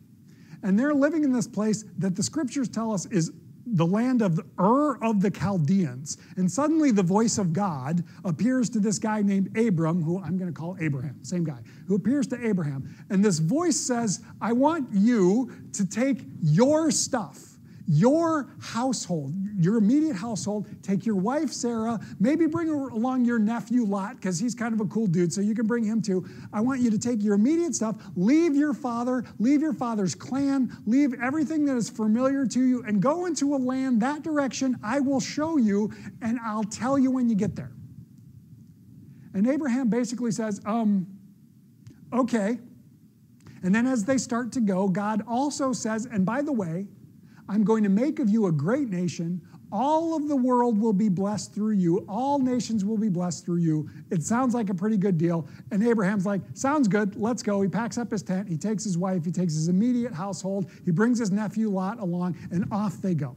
And 0.64 0.78
they're 0.78 0.94
living 0.94 1.24
in 1.24 1.32
this 1.32 1.46
place 1.46 1.84
that 1.98 2.16
the 2.16 2.22
scriptures 2.22 2.68
tell 2.68 2.92
us 2.92 3.06
is 3.06 3.30
the 3.66 3.87
land 3.87 4.23
of 4.23 4.40
Ur 4.59 4.97
of 5.02 5.21
the 5.21 5.30
Chaldeans. 5.30 6.18
And 6.37 6.50
suddenly 6.50 6.90
the 6.90 7.02
voice 7.02 7.38
of 7.38 7.52
God 7.52 8.04
appears 8.25 8.68
to 8.71 8.78
this 8.78 8.99
guy 8.99 9.23
named 9.23 9.56
Abram, 9.56 10.02
who 10.02 10.23
I'm 10.23 10.37
going 10.37 10.52
to 10.52 10.59
call 10.59 10.76
Abraham, 10.80 11.18
same 11.23 11.44
guy, 11.44 11.61
who 11.87 11.94
appears 11.94 12.26
to 12.28 12.47
Abraham. 12.47 12.94
And 13.11 13.25
this 13.25 13.38
voice 13.38 13.78
says, 13.78 14.21
I 14.40 14.52
want 14.52 14.88
you 14.92 15.50
to 15.73 15.87
take 15.87 16.25
your 16.42 16.90
stuff, 16.90 17.53
your 17.87 18.49
household, 18.61 19.35
your 19.59 19.76
immediate 19.76 20.17
household, 20.17 20.67
take 20.83 21.05
your 21.05 21.17
wife 21.17 21.53
Sarah, 21.53 22.00
maybe 22.19 22.47
bring 22.47 22.71
along 22.71 23.25
your 23.25 23.38
nephew 23.38 23.85
Lot, 23.85 24.17
because 24.17 24.38
he's 24.38 24.55
kind 24.55 24.73
of 24.73 24.81
a 24.81 24.87
cool 24.87 25.07
dude, 25.07 25.33
so 25.33 25.41
you 25.41 25.55
can 25.55 25.67
bring 25.67 25.85
him 25.85 26.00
too. 26.00 26.26
I 26.53 26.61
want 26.61 26.81
you 26.81 26.91
to 26.91 26.99
take 26.99 27.23
your 27.23 27.35
immediate 27.35 27.75
stuff, 27.75 27.97
leave 28.17 28.57
your 28.57 28.73
father, 28.73 29.25
leave 29.38 29.61
your 29.61 29.75
father's 29.75 30.14
clan, 30.14 30.75
leave 30.87 31.14
everything 31.23 31.67
that 31.67 31.76
is 31.76 31.91
familiar 31.91 32.47
to 32.47 32.61
you, 32.61 32.83
and 32.85 33.03
go 33.03 33.26
into 33.26 33.55
a 33.55 33.59
land 33.59 34.00
that 34.00 34.23
direction 34.23 34.79
I 34.83 35.00
will 35.00 35.21
show 35.21 35.59
you, 35.59 35.93
and 36.23 36.38
I'll 36.45 36.64
tell 36.64 36.99
you 36.99 37.11
when 37.11 37.29
you 37.29 37.35
get 37.35 37.55
there. 37.55 37.73
And 39.35 39.47
Abraham 39.47 39.88
basically 39.88 40.31
says, 40.31 40.61
um, 40.64 41.07
okay. 42.12 42.59
And 43.62 43.75
then 43.75 43.87
as 43.87 44.05
they 44.05 44.17
start 44.17 44.53
to 44.53 44.61
go, 44.61 44.88
God 44.88 45.23
also 45.26 45.73
says, 45.73 46.07
and 46.07 46.25
by 46.25 46.41
the 46.41 46.53
way, 46.53 46.87
I'm 47.48 47.64
going 47.64 47.82
to 47.84 47.90
make 47.90 48.18
of 48.18 48.28
you 48.28 48.46
a 48.46 48.52
great 48.52 48.88
nation. 48.88 49.40
All 49.70 50.16
of 50.16 50.28
the 50.28 50.36
world 50.36 50.78
will 50.78 50.92
be 50.92 51.08
blessed 51.08 51.52
through 51.52 51.74
you. 51.74 52.04
All 52.08 52.38
nations 52.38 52.84
will 52.84 52.96
be 52.96 53.08
blessed 53.08 53.44
through 53.44 53.58
you. 53.58 53.88
It 54.10 54.22
sounds 54.22 54.54
like 54.54 54.70
a 54.70 54.74
pretty 54.74 54.96
good 54.96 55.18
deal. 55.18 55.48
And 55.72 55.84
Abraham's 55.84 56.24
like, 56.24 56.42
Sounds 56.54 56.86
good. 56.86 57.16
Let's 57.16 57.42
go. 57.42 57.60
He 57.60 57.68
packs 57.68 57.98
up 57.98 58.10
his 58.10 58.22
tent. 58.22 58.48
He 58.48 58.56
takes 58.56 58.84
his 58.84 58.96
wife. 58.96 59.24
He 59.24 59.32
takes 59.32 59.54
his 59.54 59.68
immediate 59.68 60.14
household. 60.14 60.70
He 60.84 60.90
brings 60.90 61.18
his 61.18 61.32
nephew 61.32 61.70
Lot 61.70 61.98
along, 61.98 62.36
and 62.52 62.66
off 62.70 63.02
they 63.02 63.14
go. 63.14 63.34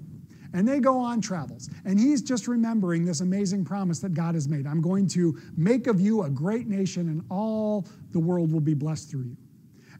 And 0.53 0.67
they 0.67 0.79
go 0.79 0.97
on 0.97 1.21
travels. 1.21 1.69
And 1.85 1.99
he's 1.99 2.21
just 2.21 2.47
remembering 2.47 3.03
this 3.03 3.21
amazing 3.21 3.65
promise 3.65 3.99
that 3.99 4.13
God 4.13 4.35
has 4.35 4.47
made. 4.47 4.67
I'm 4.67 4.81
going 4.81 5.07
to 5.09 5.37
make 5.57 5.87
of 5.87 5.99
you 5.99 6.23
a 6.23 6.29
great 6.29 6.67
nation, 6.67 7.09
and 7.09 7.23
all 7.29 7.87
the 8.11 8.19
world 8.19 8.51
will 8.51 8.61
be 8.61 8.73
blessed 8.73 9.09
through 9.09 9.23
you. 9.23 9.37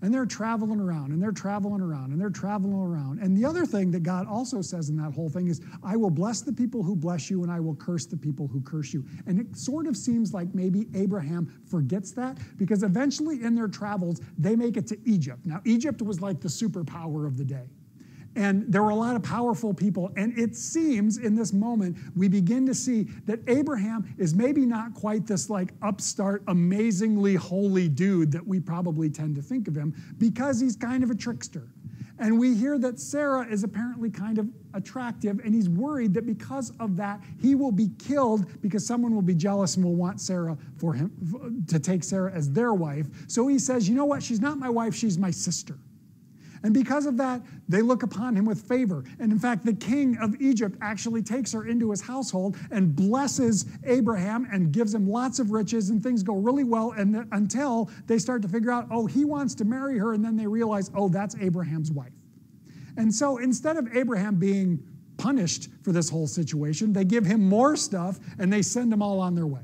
And 0.02 0.14
they're 0.14 0.26
traveling 0.26 0.80
around 0.80 1.12
and 1.12 1.22
they're 1.22 1.32
traveling 1.32 1.82
around 1.82 2.12
and 2.12 2.22
they're 2.22 2.30
traveling 2.30 2.74
around. 2.74 3.20
And 3.20 3.36
the 3.36 3.46
other 3.46 3.66
thing 3.66 3.92
that 3.92 4.04
God 4.04 4.28
also 4.28 4.62
says 4.62 4.90
in 4.90 4.98
that 4.98 5.14
whole 5.14 5.30
thing 5.30 5.48
is, 5.48 5.62
I 5.84 5.96
will 5.96 6.10
bless 6.10 6.42
the 6.42 6.54
people 6.54 6.84
who 6.84 6.96
bless 6.96 7.30
you 7.30 7.44
and 7.44 7.52
I 7.52 7.60
will 7.60 7.76
curse 7.76 8.06
the 8.06 8.18
people 8.18 8.48
who 8.48 8.62
curse 8.62 8.94
you. 8.94 9.06
And 9.26 9.40
it 9.40 9.56
sort 9.56 9.88
of 9.88 9.98
seems 9.98 10.34
like 10.34 10.54
maybe 10.54 10.88
Abraham 10.94 11.52
forgets 11.70 12.12
that 12.14 12.38
because 12.58 12.84
eventually 12.84 13.44
in 13.44 13.56
their 13.56 13.68
travels, 13.68 14.22
they 14.38 14.56
make 14.56 14.78
it 14.78 14.88
to 14.88 14.98
Egypt. 15.06 15.46
Now, 15.46 15.62
Egypt 15.66 16.02
was 16.02 16.22
like 16.22 16.42
the 16.42 16.50
superpower 16.50 17.26
of 17.26 17.38
the 17.38 17.46
day. 17.46 17.70
And 18.38 18.72
there 18.72 18.84
were 18.84 18.92
a 18.92 18.96
lot 18.96 19.16
of 19.16 19.24
powerful 19.24 19.74
people. 19.74 20.12
And 20.16 20.38
it 20.38 20.56
seems 20.56 21.18
in 21.18 21.36
this 21.36 21.52
moment, 21.52 21.98
we 22.16 22.28
begin 22.28 22.68
to 22.68 22.76
see 22.76 23.06
that 23.26 23.40
Abraham 23.48 24.14
is 24.20 24.36
maybe 24.36 24.64
not 24.64 24.94
quite 24.94 25.26
this 25.26 25.50
like 25.50 25.74
upstart, 25.82 26.44
amazingly 26.48 27.34
holy 27.34 27.90
dude 27.90 28.32
that 28.34 28.46
we 28.46 28.60
probably 28.60 29.10
tend 29.10 29.36
to 29.38 29.42
think 29.42 29.68
of 29.68 29.76
him 29.76 29.96
because 30.20 30.60
he's 30.60 30.76
kind 30.76 31.04
of 31.04 31.10
a 31.10 31.16
trickster. 31.16 31.68
And 32.20 32.40
we 32.40 32.54
hear 32.54 32.78
that 32.78 33.00
Sarah 33.00 33.46
is 33.48 33.64
apparently 33.64 34.10
kind 34.12 34.38
of 34.38 34.48
attractive, 34.74 35.40
and 35.44 35.54
he's 35.54 35.70
worried 35.70 36.14
that 36.16 36.26
because 36.26 36.72
of 36.80 36.96
that, 36.98 37.22
he 37.40 37.54
will 37.54 37.72
be 37.72 37.90
killed 38.00 38.62
because 38.62 38.86
someone 38.86 39.14
will 39.14 39.22
be 39.22 39.36
jealous 39.36 39.76
and 39.76 39.86
will 39.86 39.96
want 39.96 40.20
Sarah 40.20 40.58
for 40.78 40.94
him 40.94 41.64
to 41.68 41.80
take 41.80 42.04
Sarah 42.04 42.32
as 42.32 42.52
their 42.52 42.74
wife. 42.74 43.08
So 43.28 43.48
he 43.48 43.60
says, 43.60 43.88
You 43.88 43.96
know 43.96 44.06
what? 44.06 44.24
She's 44.24 44.42
not 44.42 44.58
my 44.58 44.70
wife, 44.70 44.96
she's 44.96 45.18
my 45.18 45.32
sister. 45.32 45.78
And 46.68 46.74
because 46.74 47.06
of 47.06 47.16
that, 47.16 47.44
they 47.70 47.82
look 47.82 48.04
upon 48.04 48.36
him 48.36 48.44
with 48.44 48.68
favor. 48.68 49.06
And 49.22 49.32
in 49.32 49.40
fact, 49.40 49.66
the 49.66 49.72
king 49.72 50.18
of 50.18 50.36
Egypt 50.42 50.78
actually 50.82 51.24
takes 51.24 51.54
her 51.54 51.66
into 51.66 51.92
his 51.92 52.02
household 52.02 52.58
and 52.72 52.94
blesses 52.94 53.68
Abraham 53.86 54.46
and 54.52 54.74
gives 54.74 54.94
him 54.94 55.10
lots 55.10 55.40
of 55.40 55.52
riches, 55.52 55.92
and 55.92 56.04
things 56.04 56.24
go 56.24 56.36
really 56.36 56.66
well 56.66 56.92
and 56.92 57.26
until 57.32 57.90
they 58.08 58.18
start 58.18 58.42
to 58.42 58.50
figure 58.50 58.70
out, 58.70 58.86
oh, 58.92 59.06
he 59.06 59.24
wants 59.24 59.56
to 59.56 59.64
marry 59.64 59.98
her, 59.98 60.12
and 60.12 60.26
then 60.26 60.36
they 60.36 60.46
realize, 60.46 60.92
oh, 60.94 61.08
that's 61.08 61.38
Abraham's 61.40 61.90
wife. 61.90 62.12
And 62.98 63.16
so 63.16 63.38
instead 63.38 63.78
of 63.78 63.88
Abraham 63.96 64.36
being 64.36 64.84
punished 65.16 65.70
for 65.84 65.94
this 65.94 66.10
whole 66.10 66.28
situation, 66.28 66.92
they 66.92 67.06
give 67.06 67.26
him 67.26 67.48
more 67.48 67.78
stuff 67.78 68.20
and 68.40 68.52
they 68.52 68.62
send 68.62 68.92
him 68.92 69.02
all 69.02 69.22
on 69.22 69.36
their 69.36 69.48
way. 69.48 69.62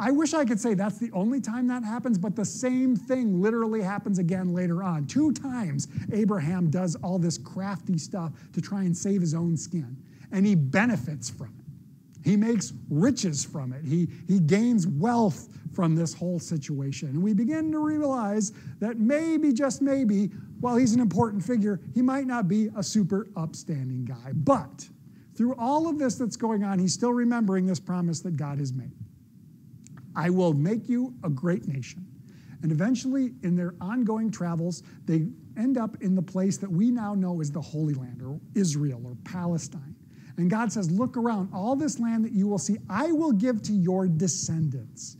I 0.00 0.10
wish 0.10 0.32
I 0.32 0.46
could 0.46 0.58
say 0.58 0.72
that's 0.72 0.96
the 0.98 1.10
only 1.12 1.42
time 1.42 1.66
that 1.68 1.84
happens, 1.84 2.16
but 2.16 2.34
the 2.34 2.44
same 2.44 2.96
thing 2.96 3.42
literally 3.42 3.82
happens 3.82 4.18
again 4.18 4.54
later 4.54 4.82
on. 4.82 5.06
Two 5.06 5.30
times 5.30 5.88
Abraham 6.10 6.70
does 6.70 6.96
all 6.96 7.18
this 7.18 7.36
crafty 7.36 7.98
stuff 7.98 8.32
to 8.54 8.62
try 8.62 8.84
and 8.84 8.96
save 8.96 9.20
his 9.20 9.34
own 9.34 9.58
skin, 9.58 9.94
and 10.32 10.46
he 10.46 10.54
benefits 10.54 11.28
from 11.28 11.48
it. 11.48 12.24
He 12.24 12.34
makes 12.34 12.72
riches 12.88 13.44
from 13.44 13.74
it. 13.74 13.84
He, 13.84 14.08
he 14.26 14.40
gains 14.40 14.86
wealth 14.86 15.48
from 15.74 15.94
this 15.94 16.14
whole 16.14 16.38
situation. 16.38 17.08
And 17.10 17.22
we 17.22 17.34
begin 17.34 17.70
to 17.72 17.78
realize 17.78 18.52
that 18.78 18.98
maybe, 18.98 19.52
just 19.52 19.82
maybe, 19.82 20.26
while 20.60 20.76
he's 20.76 20.94
an 20.94 21.00
important 21.00 21.44
figure, 21.44 21.78
he 21.94 22.02
might 22.02 22.26
not 22.26 22.48
be 22.48 22.70
a 22.76 22.82
super 22.82 23.28
upstanding 23.36 24.04
guy. 24.06 24.32
But 24.32 24.88
through 25.34 25.54
all 25.58 25.88
of 25.88 25.98
this 25.98 26.16
that's 26.16 26.36
going 26.36 26.64
on, 26.64 26.78
he's 26.78 26.94
still 26.94 27.12
remembering 27.12 27.66
this 27.66 27.80
promise 27.80 28.20
that 28.20 28.36
God 28.36 28.58
has 28.58 28.72
made. 28.72 28.92
I 30.14 30.30
will 30.30 30.52
make 30.52 30.88
you 30.88 31.14
a 31.24 31.30
great 31.30 31.66
nation. 31.66 32.06
And 32.62 32.70
eventually, 32.72 33.32
in 33.42 33.56
their 33.56 33.74
ongoing 33.80 34.30
travels, 34.30 34.82
they 35.06 35.28
end 35.56 35.78
up 35.78 36.02
in 36.02 36.14
the 36.14 36.22
place 36.22 36.58
that 36.58 36.70
we 36.70 36.90
now 36.90 37.14
know 37.14 37.40
as 37.40 37.50
the 37.50 37.60
Holy 37.60 37.94
Land, 37.94 38.22
or 38.22 38.38
Israel, 38.54 39.00
or 39.04 39.16
Palestine. 39.24 39.94
And 40.36 40.50
God 40.50 40.72
says, 40.72 40.90
Look 40.90 41.16
around, 41.16 41.50
all 41.52 41.76
this 41.76 41.98
land 41.98 42.24
that 42.24 42.32
you 42.32 42.48
will 42.48 42.58
see, 42.58 42.76
I 42.88 43.12
will 43.12 43.32
give 43.32 43.62
to 43.62 43.72
your 43.72 44.08
descendants. 44.08 45.16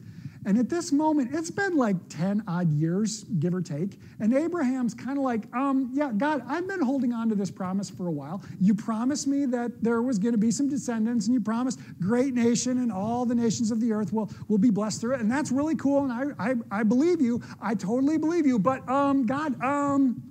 And 0.47 0.59
at 0.59 0.71
this 0.71 0.91
moment, 0.91 1.31
it's 1.35 1.51
been 1.51 1.77
like 1.77 1.97
10 2.09 2.45
odd 2.49 2.73
years, 2.73 3.25
give 3.25 3.55
or 3.55 3.61
take. 3.61 4.01
And 4.21 4.35
Abraham's 4.35 4.95
kind 4.95 5.19
of 5.19 5.25
like, 5.25 5.55
um, 5.55 5.91
yeah, 5.93 6.13
God, 6.17 6.43
I've 6.47 6.67
been 6.67 6.81
holding 6.81 7.13
on 7.13 7.29
to 7.29 7.35
this 7.35 7.51
promise 7.51 7.91
for 7.91 8.07
a 8.07 8.11
while. 8.11 8.43
You 8.59 8.75
promised 8.75 9.27
me 9.27 9.45
that 9.47 9.83
there 9.83 10.01
was 10.01 10.19
going 10.19 10.33
to 10.33 10.39
be 10.39 10.51
some 10.51 10.69
descendants, 10.69 11.27
and 11.27 11.35
you 11.35 11.41
promised 11.41 11.81
great 12.01 12.35
nation, 12.35 12.79
and 12.79 12.91
all 12.91 13.27
the 13.27 13.35
nations 13.35 13.71
of 13.71 13.81
the 13.81 13.93
earth 13.93 14.13
will, 14.13 14.31
will 14.49 14.59
be 14.59 14.71
blessed 14.71 15.01
through 15.01 15.15
it. 15.15 15.21
And 15.21 15.31
that's 15.31 15.53
really 15.53 15.77
cool. 15.77 16.05
And 16.05 16.35
I, 16.39 16.51
I, 16.51 16.55
I 16.71 16.83
believe 16.85 17.21
you. 17.21 17.43
I 17.61 17.75
totally 17.75 18.17
believe 18.17 18.47
you. 18.47 18.59
But 18.59 18.89
um, 18.89 19.27
God, 19.27 19.61
um, 19.63 20.23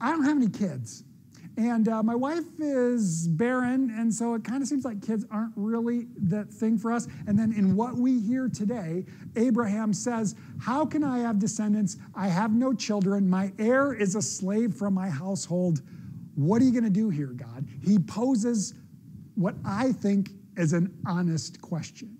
I 0.00 0.10
don't 0.10 0.24
have 0.24 0.36
any 0.36 0.48
kids. 0.48 1.02
And 1.56 1.86
uh, 1.88 2.02
my 2.02 2.14
wife 2.14 2.44
is 2.58 3.28
barren, 3.28 3.94
and 3.98 4.12
so 4.12 4.34
it 4.34 4.42
kind 4.42 4.62
of 4.62 4.68
seems 4.68 4.86
like 4.86 5.02
kids 5.02 5.26
aren't 5.30 5.52
really 5.54 6.06
the 6.16 6.44
thing 6.44 6.78
for 6.78 6.90
us. 6.92 7.08
And 7.26 7.38
then 7.38 7.52
in 7.52 7.76
what 7.76 7.94
we 7.94 8.20
hear 8.20 8.48
today, 8.48 9.04
Abraham 9.36 9.92
says, 9.92 10.34
How 10.60 10.86
can 10.86 11.04
I 11.04 11.18
have 11.18 11.38
descendants? 11.38 11.98
I 12.14 12.28
have 12.28 12.52
no 12.52 12.72
children. 12.72 13.28
My 13.28 13.52
heir 13.58 13.92
is 13.92 14.14
a 14.14 14.22
slave 14.22 14.74
from 14.74 14.94
my 14.94 15.10
household. 15.10 15.82
What 16.36 16.62
are 16.62 16.64
you 16.64 16.72
going 16.72 16.84
to 16.84 16.90
do 16.90 17.10
here, 17.10 17.26
God? 17.26 17.68
He 17.84 17.98
poses 17.98 18.72
what 19.34 19.54
I 19.64 19.92
think 19.92 20.30
is 20.56 20.72
an 20.72 20.94
honest 21.06 21.60
question. 21.60 22.16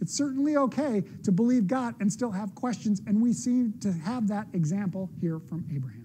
It's 0.00 0.18
certainly 0.18 0.56
okay 0.56 1.04
to 1.22 1.32
believe 1.32 1.68
God 1.68 1.94
and 2.00 2.12
still 2.12 2.32
have 2.32 2.54
questions, 2.54 3.00
and 3.06 3.22
we 3.22 3.32
seem 3.32 3.74
to 3.80 3.92
have 3.92 4.28
that 4.28 4.48
example 4.52 5.10
here 5.20 5.38
from 5.38 5.64
Abraham. 5.74 6.03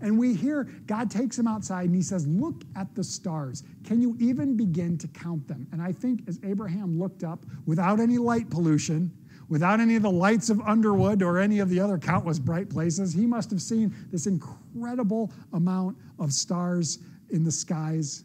And 0.00 0.18
we 0.18 0.34
hear 0.34 0.64
God 0.86 1.10
takes 1.10 1.38
him 1.38 1.46
outside 1.46 1.86
and 1.86 1.94
he 1.94 2.02
says, 2.02 2.26
Look 2.26 2.62
at 2.76 2.94
the 2.94 3.04
stars. 3.04 3.62
Can 3.84 4.00
you 4.00 4.16
even 4.18 4.56
begin 4.56 4.96
to 4.98 5.08
count 5.08 5.46
them? 5.46 5.66
And 5.72 5.82
I 5.82 5.92
think 5.92 6.22
as 6.28 6.38
Abraham 6.42 6.98
looked 6.98 7.22
up 7.22 7.44
without 7.66 8.00
any 8.00 8.18
light 8.18 8.48
pollution, 8.50 9.12
without 9.48 9.80
any 9.80 9.96
of 9.96 10.02
the 10.02 10.10
lights 10.10 10.48
of 10.48 10.60
Underwood 10.62 11.22
or 11.22 11.38
any 11.38 11.58
of 11.58 11.68
the 11.68 11.80
other 11.80 11.98
countless 11.98 12.38
bright 12.38 12.70
places, 12.70 13.12
he 13.12 13.26
must 13.26 13.50
have 13.50 13.60
seen 13.60 13.94
this 14.10 14.26
incredible 14.26 15.32
amount 15.52 15.98
of 16.18 16.32
stars 16.32 17.00
in 17.30 17.44
the 17.44 17.52
skies. 17.52 18.24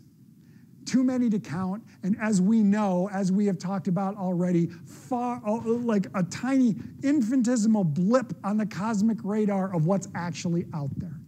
Too 0.86 1.03
many 1.03 1.32
to 1.32 1.39
count. 1.39 1.84
And 2.03 2.15
as 2.22 2.41
we 2.41 2.62
know, 2.62 3.10
as 3.12 3.32
we 3.32 3.48
have 3.48 3.58
talked 3.58 3.88
about 3.88 4.15
already, 4.17 4.67
far 4.67 5.41
like 5.65 6.05
a 6.13 6.22
tiny 6.24 6.75
infinitesimal 7.01 7.84
blip 7.86 8.34
on 8.44 8.58
the 8.58 8.67
cosmic 8.67 9.17
radar 9.24 9.74
of 9.75 9.88
what's 9.88 10.08
actually 10.13 10.67
out 10.75 10.91
there. 10.98 11.20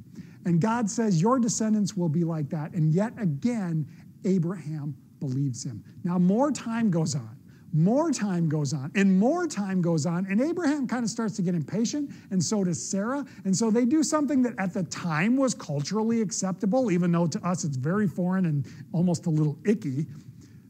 And 0.47 0.61
God 0.61 0.89
says, 0.89 1.21
Your 1.21 1.39
descendants 1.39 1.97
will 1.97 2.07
be 2.07 2.23
like 2.23 2.49
that. 2.49 2.71
And 2.71 2.93
yet 2.93 3.11
again, 3.17 3.85
Abraham 4.23 4.95
believes 5.19 5.63
him. 5.63 5.83
Now, 6.05 6.17
more 6.17 6.51
time 6.51 6.89
goes 6.89 7.15
on. 7.15 7.37
More 7.73 8.11
time 8.11 8.47
goes 8.47 8.73
on, 8.73 8.91
and 8.95 9.19
more 9.19 9.45
time 9.45 9.81
goes 9.81 10.05
on, 10.05 10.25
and 10.27 10.39
Abraham 10.39 10.87
kind 10.87 11.03
of 11.03 11.09
starts 11.09 11.35
to 11.35 11.41
get 11.41 11.53
impatient, 11.53 12.09
and 12.31 12.41
so 12.41 12.63
does 12.63 12.81
Sarah. 12.81 13.25
And 13.43 13.55
so 13.55 13.69
they 13.69 13.83
do 13.83 14.03
something 14.03 14.41
that 14.43 14.53
at 14.57 14.73
the 14.73 14.83
time 14.83 15.35
was 15.35 15.53
culturally 15.53 16.21
acceptable, 16.21 16.91
even 16.91 17.11
though 17.11 17.27
to 17.27 17.45
us 17.45 17.65
it's 17.65 17.75
very 17.75 18.07
foreign 18.07 18.45
and 18.45 18.65
almost 18.93 19.25
a 19.25 19.29
little 19.29 19.59
icky. 19.65 20.07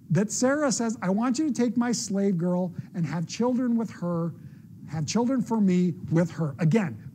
That 0.09 0.31
Sarah 0.31 0.71
says, 0.71 0.97
I 1.03 1.11
want 1.11 1.37
you 1.37 1.47
to 1.47 1.53
take 1.53 1.77
my 1.77 1.91
slave 1.91 2.35
girl 2.35 2.73
and 2.95 3.05
have 3.05 3.27
children 3.27 3.77
with 3.77 3.91
her, 3.91 4.33
have 4.89 5.05
children 5.05 5.41
for 5.43 5.61
me 5.61 5.93
with 6.11 6.31
her. 6.31 6.55
Again, 6.57 7.06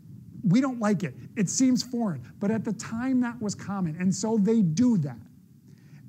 we 0.44 0.60
don't 0.60 0.80
like 0.80 1.02
it. 1.02 1.14
It 1.36 1.48
seems 1.48 1.82
foreign. 1.82 2.22
But 2.40 2.50
at 2.50 2.64
the 2.64 2.72
time, 2.72 3.20
that 3.20 3.40
was 3.40 3.54
common. 3.54 3.96
And 4.00 4.14
so 4.14 4.38
they 4.38 4.62
do 4.62 4.98
that. 4.98 5.18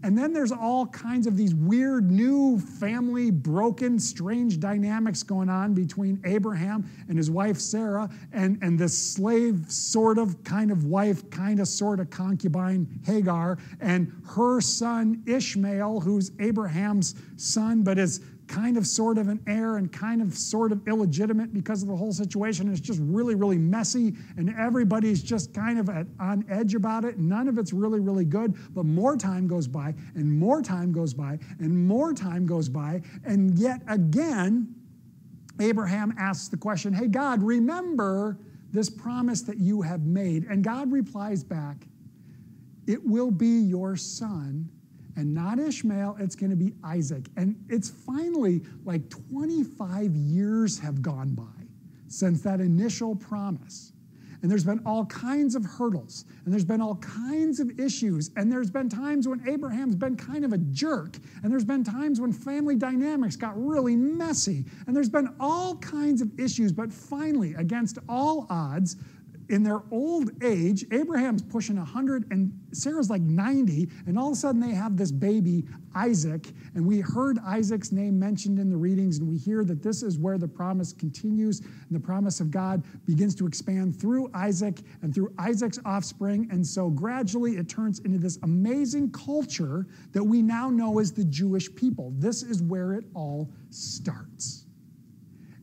And 0.03 0.17
then 0.17 0.33
there's 0.33 0.51
all 0.51 0.87
kinds 0.87 1.27
of 1.27 1.37
these 1.37 1.55
weird 1.55 2.11
new 2.11 2.59
family, 2.59 3.31
broken, 3.31 3.97
strange 3.97 4.59
dynamics 4.59 5.23
going 5.23 5.47
on 5.47 5.73
between 5.73 6.19
Abraham 6.25 6.85
and 7.07 7.17
his 7.17 7.31
wife 7.31 7.57
Sarah 7.57 8.09
and, 8.33 8.61
and 8.61 8.77
this 8.77 8.97
slave, 8.97 9.63
sort 9.69 10.17
of, 10.17 10.43
kind 10.43 10.71
of 10.71 10.83
wife, 10.83 11.29
kind 11.29 11.61
of, 11.61 11.69
sort 11.69 12.01
of 12.01 12.09
concubine 12.09 12.99
Hagar 13.05 13.57
and 13.79 14.11
her 14.27 14.59
son 14.59 15.23
Ishmael, 15.25 16.01
who's 16.01 16.31
Abraham's 16.39 17.15
son, 17.37 17.81
but 17.81 17.97
is 17.97 18.19
kind 18.53 18.77
of 18.77 18.85
sort 18.85 19.17
of 19.17 19.29
an 19.29 19.39
heir 19.47 19.77
and 19.77 19.91
kind 19.91 20.21
of 20.21 20.35
sort 20.35 20.71
of 20.71 20.87
illegitimate 20.87 21.51
because 21.53 21.81
of 21.81 21.87
the 21.87 21.95
whole 21.95 22.11
situation. 22.11 22.71
It's 22.71 22.79
just 22.79 22.99
really, 23.01 23.33
really 23.33 23.57
messy, 23.57 24.13
and 24.37 24.53
everybody's 24.59 25.23
just 25.23 25.55
kind 25.55 25.79
of 25.79 25.89
at, 25.89 26.05
on 26.19 26.45
edge 26.47 26.75
about 26.75 27.03
it. 27.03 27.17
None 27.17 27.47
of 27.47 27.57
it's 27.57 27.73
really, 27.73 27.99
really 27.99 28.25
good. 28.25 28.55
But 28.75 28.85
more 28.85 29.17
time 29.17 29.47
goes 29.47 29.67
by, 29.67 29.95
and 30.13 30.31
more 30.31 30.61
time 30.61 30.91
goes 30.91 31.15
by, 31.15 31.39
and 31.59 31.87
more 31.87 32.13
time 32.13 32.45
goes 32.45 32.69
by, 32.69 33.01
and 33.25 33.57
yet 33.57 33.81
again, 33.87 34.75
Abraham 35.59 36.13
asks 36.19 36.47
the 36.47 36.57
question, 36.57 36.93
Hey, 36.93 37.07
God, 37.07 37.41
remember 37.41 38.37
this 38.71 38.89
promise 38.89 39.41
that 39.43 39.57
you 39.57 39.81
have 39.81 40.01
made. 40.01 40.45
And 40.45 40.63
God 40.63 40.91
replies 40.91 41.43
back, 41.43 41.87
It 42.85 43.03
will 43.03 43.31
be 43.31 43.61
your 43.61 43.95
son 43.95 44.69
and 45.15 45.33
not 45.33 45.59
Ishmael, 45.59 46.17
it's 46.19 46.35
going 46.35 46.49
to 46.49 46.55
be 46.55 46.73
Isaac. 46.83 47.27
And 47.37 47.55
it's 47.69 47.89
finally 47.89 48.61
like 48.85 49.09
25 49.09 50.15
years 50.15 50.79
have 50.79 51.01
gone 51.01 51.35
by 51.35 51.43
since 52.07 52.41
that 52.41 52.59
initial 52.59 53.15
promise. 53.15 53.93
And 54.41 54.51
there's 54.51 54.65
been 54.65 54.81
all 54.85 55.05
kinds 55.05 55.55
of 55.55 55.63
hurdles, 55.63 56.25
and 56.43 56.53
there's 56.53 56.65
been 56.65 56.81
all 56.81 56.95
kinds 56.97 57.61
of 57.61 57.79
issues, 57.79 58.29
and 58.35 58.51
there's 58.51 58.69
been 58.69 58.89
times 58.89 59.25
when 59.25 59.41
Abraham's 59.47 59.95
been 59.95 60.17
kind 60.17 60.43
of 60.43 60.51
a 60.51 60.57
jerk, 60.57 61.15
and 61.41 61.51
there's 61.51 61.63
been 61.63 61.81
times 61.81 62.19
when 62.19 62.33
family 62.33 62.75
dynamics 62.75 63.37
got 63.37 63.53
really 63.55 63.95
messy, 63.95 64.65
and 64.85 64.93
there's 64.93 65.07
been 65.07 65.33
all 65.39 65.77
kinds 65.77 66.21
of 66.21 66.37
issues, 66.37 66.73
but 66.73 66.91
finally, 66.91 67.53
against 67.53 67.99
all 68.09 68.45
odds, 68.49 68.97
in 69.49 69.63
their 69.63 69.81
old 69.91 70.31
age, 70.43 70.85
Abraham's 70.91 71.41
pushing 71.41 71.75
100 71.77 72.31
and 72.31 72.51
Sarah's 72.71 73.09
like 73.09 73.21
90, 73.21 73.89
and 74.07 74.17
all 74.17 74.27
of 74.27 74.33
a 74.33 74.35
sudden 74.35 74.61
they 74.61 74.73
have 74.73 74.97
this 74.97 75.11
baby, 75.11 75.65
Isaac. 75.95 76.51
And 76.75 76.85
we 76.85 76.99
heard 76.99 77.39
Isaac's 77.45 77.91
name 77.91 78.17
mentioned 78.17 78.59
in 78.59 78.69
the 78.69 78.77
readings, 78.77 79.19
and 79.19 79.29
we 79.29 79.37
hear 79.37 79.63
that 79.65 79.83
this 79.83 80.01
is 80.01 80.17
where 80.17 80.37
the 80.37 80.47
promise 80.47 80.93
continues, 80.93 81.59
and 81.59 81.91
the 81.91 81.99
promise 81.99 82.39
of 82.39 82.51
God 82.51 82.83
begins 83.05 83.35
to 83.35 83.47
expand 83.47 83.99
through 83.99 84.31
Isaac 84.33 84.81
and 85.01 85.13
through 85.13 85.33
Isaac's 85.37 85.79
offspring. 85.85 86.47
And 86.51 86.65
so 86.65 86.89
gradually 86.89 87.57
it 87.57 87.69
turns 87.69 87.99
into 87.99 88.17
this 88.17 88.39
amazing 88.43 89.11
culture 89.11 89.87
that 90.13 90.23
we 90.23 90.41
now 90.41 90.69
know 90.69 90.99
as 90.99 91.11
the 91.11 91.25
Jewish 91.25 91.73
people. 91.75 92.13
This 92.17 92.43
is 92.43 92.61
where 92.63 92.93
it 92.93 93.05
all 93.13 93.51
starts. 93.69 94.65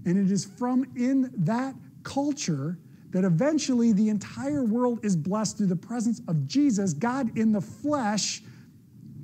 And 0.05 0.17
it 0.17 0.31
is 0.31 0.45
from 0.45 0.85
in 0.97 1.31
that 1.37 1.75
culture 2.03 2.79
that 3.11 3.25
eventually 3.25 3.93
the 3.93 4.09
entire 4.09 4.63
world 4.63 5.05
is 5.05 5.17
blessed 5.17 5.59
through 5.59 5.67
the 5.67 5.77
presence 5.77 6.21
of 6.29 6.47
Jesus, 6.47 6.93
God 6.93 7.37
in 7.37 7.53
the 7.53 7.61
flesh, 7.61 8.43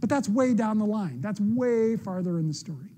but 0.00 0.08
that's 0.08 0.28
way 0.28 0.54
down 0.54 0.78
the 0.78 0.84
line. 0.84 1.20
That's 1.20 1.40
way 1.40 1.96
farther 1.96 2.38
in 2.38 2.48
the 2.48 2.54
story. 2.54 2.88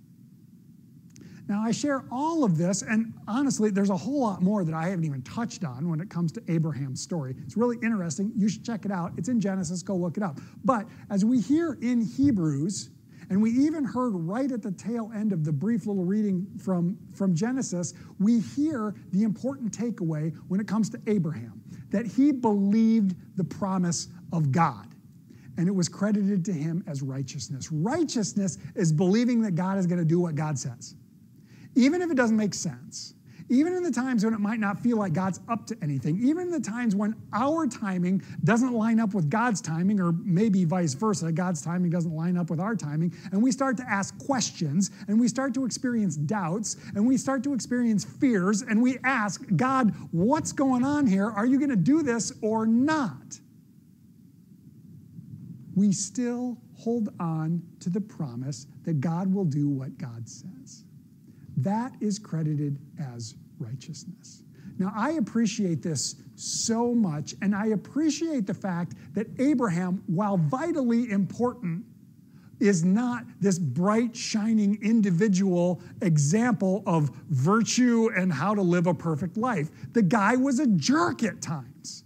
Now, 1.49 1.63
I 1.63 1.71
share 1.71 2.05
all 2.13 2.45
of 2.45 2.59
this, 2.59 2.83
and 2.83 3.15
honestly, 3.27 3.71
there's 3.71 3.89
a 3.89 3.97
whole 3.97 4.21
lot 4.21 4.43
more 4.43 4.65
that 4.65 4.75
I 4.75 4.89
haven't 4.89 5.05
even 5.05 5.23
touched 5.23 5.65
on 5.65 5.89
when 5.89 5.99
it 5.99 6.11
comes 6.11 6.31
to 6.33 6.43
Abraham's 6.49 7.01
story. 7.01 7.35
It's 7.47 7.57
really 7.57 7.79
interesting. 7.83 8.33
You 8.37 8.51
should 8.51 8.67
check 8.67 8.85
it 8.85 8.93
out. 8.93 9.13
It's 9.17 9.31
in 9.31 9.41
Genesis, 9.41 9.83
go 9.83 9.97
look 9.97 10.19
it 10.19 10.23
up. 10.23 10.39
But 10.65 10.87
as 11.09 11.25
we 11.25 11.41
hear 11.41 11.79
in 11.81 12.03
Hebrews, 12.03 12.91
and 13.31 13.43
we 13.43 13.51
even 13.51 13.85
heard 13.85 14.11
right 14.15 14.51
at 14.51 14.63
the 14.63 14.73
tail 14.73 15.11
end 15.15 15.33
of 15.33 15.45
the 15.45 15.53
brief 15.53 15.87
little 15.87 16.05
reading 16.05 16.47
from, 16.59 16.97
from 17.13 17.35
Genesis, 17.35 17.93
we 18.19 18.41
hear 18.41 18.95
the 19.13 19.23
important 19.23 19.77
takeaway 19.77 20.35
when 20.49 20.61
it 20.61 20.67
comes 20.67 20.89
to 20.91 21.01
Abraham 21.07 21.61
that 21.91 22.07
he 22.07 22.33
believed 22.33 23.15
the 23.37 23.45
promise 23.45 24.09
of 24.33 24.51
God. 24.51 24.95
And 25.59 25.69
it 25.69 25.75
was 25.75 25.89
credited 25.89 26.45
to 26.47 26.53
him 26.53 26.85
as 26.87 27.03
righteousness. 27.03 27.71
Righteousness 27.73 28.59
is 28.77 28.93
believing 28.93 29.43
that 29.43 29.57
God 29.57 29.77
is 29.77 29.87
going 29.87 29.99
to 29.99 30.05
do 30.05 30.21
what 30.21 30.35
God 30.35 30.59
says, 30.59 30.95
even 31.75 32.01
if 32.01 32.11
it 32.11 32.17
doesn't 32.17 32.37
make 32.37 32.55
sense 32.55 33.15
even 33.49 33.75
in 33.75 33.83
the 33.83 33.91
times 33.91 34.25
when 34.25 34.35
it 34.35 34.41
might 34.41 34.61
not 34.61 34.79
feel 34.79 34.99
like 34.99 35.13
God's 35.13 35.41
up 35.49 35.67
to 35.67 35.77
anything, 35.83 36.19
even 36.23 36.49
in 36.49 36.51
the 36.51 36.61
times 36.61 36.95
when 36.95 37.15
our 37.33 37.67
timing 37.67 38.23
doesn't 38.45 38.73
line 38.73 39.01
up 39.01 39.15
with 39.15 39.31
God's 39.31 39.61
timing, 39.61 40.01
or 40.01 40.13
maybe 40.13 40.65
vice 40.65 40.95
versa, 40.95 41.33
God's 41.33 41.63
timing 41.63 41.91
doesn't 41.91 42.15
line 42.15 42.37
up 42.37 42.51
with 42.51 42.61
our 42.61 42.77
timing, 42.77 43.13
and 43.33 43.43
we 43.43 43.51
start 43.51 43.77
to 43.79 43.89
ask 43.89 44.19
questions, 44.19 44.91
and 45.09 45.19
we 45.19 45.29
start 45.29 45.55
to 45.55 45.65
experience 45.65 46.17
doubts, 46.17 46.77
and 46.95 47.07
we 47.07 47.17
start 47.17 47.43
to 47.45 47.55
experience 47.55 48.05
fears, 48.05 48.63
and 48.63 48.83
we 48.83 48.99
ask, 49.05 49.43
God, 49.57 49.95
what's 50.11 50.53
going 50.53 50.85
on 50.85 51.07
here? 51.07 51.31
Are 51.31 51.47
you 51.47 51.59
going 51.59 51.71
to 51.71 51.77
do 51.77 52.03
this 52.03 52.33
or 52.43 52.67
not? 52.67 53.41
We 55.75 55.93
still 55.93 56.59
hold 56.77 57.11
on 57.21 57.63
to 57.81 57.89
the 57.89 58.01
promise 58.01 58.67
that 58.85 59.01
God 59.01 59.33
will 59.33 59.45
do 59.45 59.69
what 59.69 59.97
God 59.97 60.29
says. 60.29 60.85
That 61.57 61.93
is 62.01 62.19
credited 62.19 62.79
as 63.15 63.35
righteousness. 63.59 64.43
Now, 64.79 64.93
I 64.95 65.13
appreciate 65.13 65.83
this 65.83 66.17
so 66.37 66.95
much, 66.95 67.35
and 67.43 67.55
I 67.55 67.67
appreciate 67.69 68.47
the 68.47 68.55
fact 68.55 68.95
that 69.15 69.27
Abraham, 69.39 70.03
while 70.07 70.37
vitally 70.37 71.11
important, 71.11 71.85
is 72.61 72.85
not 72.85 73.25
this 73.41 73.59
bright, 73.59 74.17
shining 74.17 74.79
individual 74.83 75.81
example 76.03 76.83
of 76.87 77.11
virtue 77.29 78.11
and 78.17 78.33
how 78.33 78.55
to 78.55 78.63
live 78.63 78.87
a 78.87 78.95
perfect 78.95 79.37
life. 79.37 79.71
The 79.93 80.03
guy 80.03 80.37
was 80.37 80.59
a 80.59 80.67
jerk 80.67 81.23
at 81.23 81.41
times. 81.41 82.05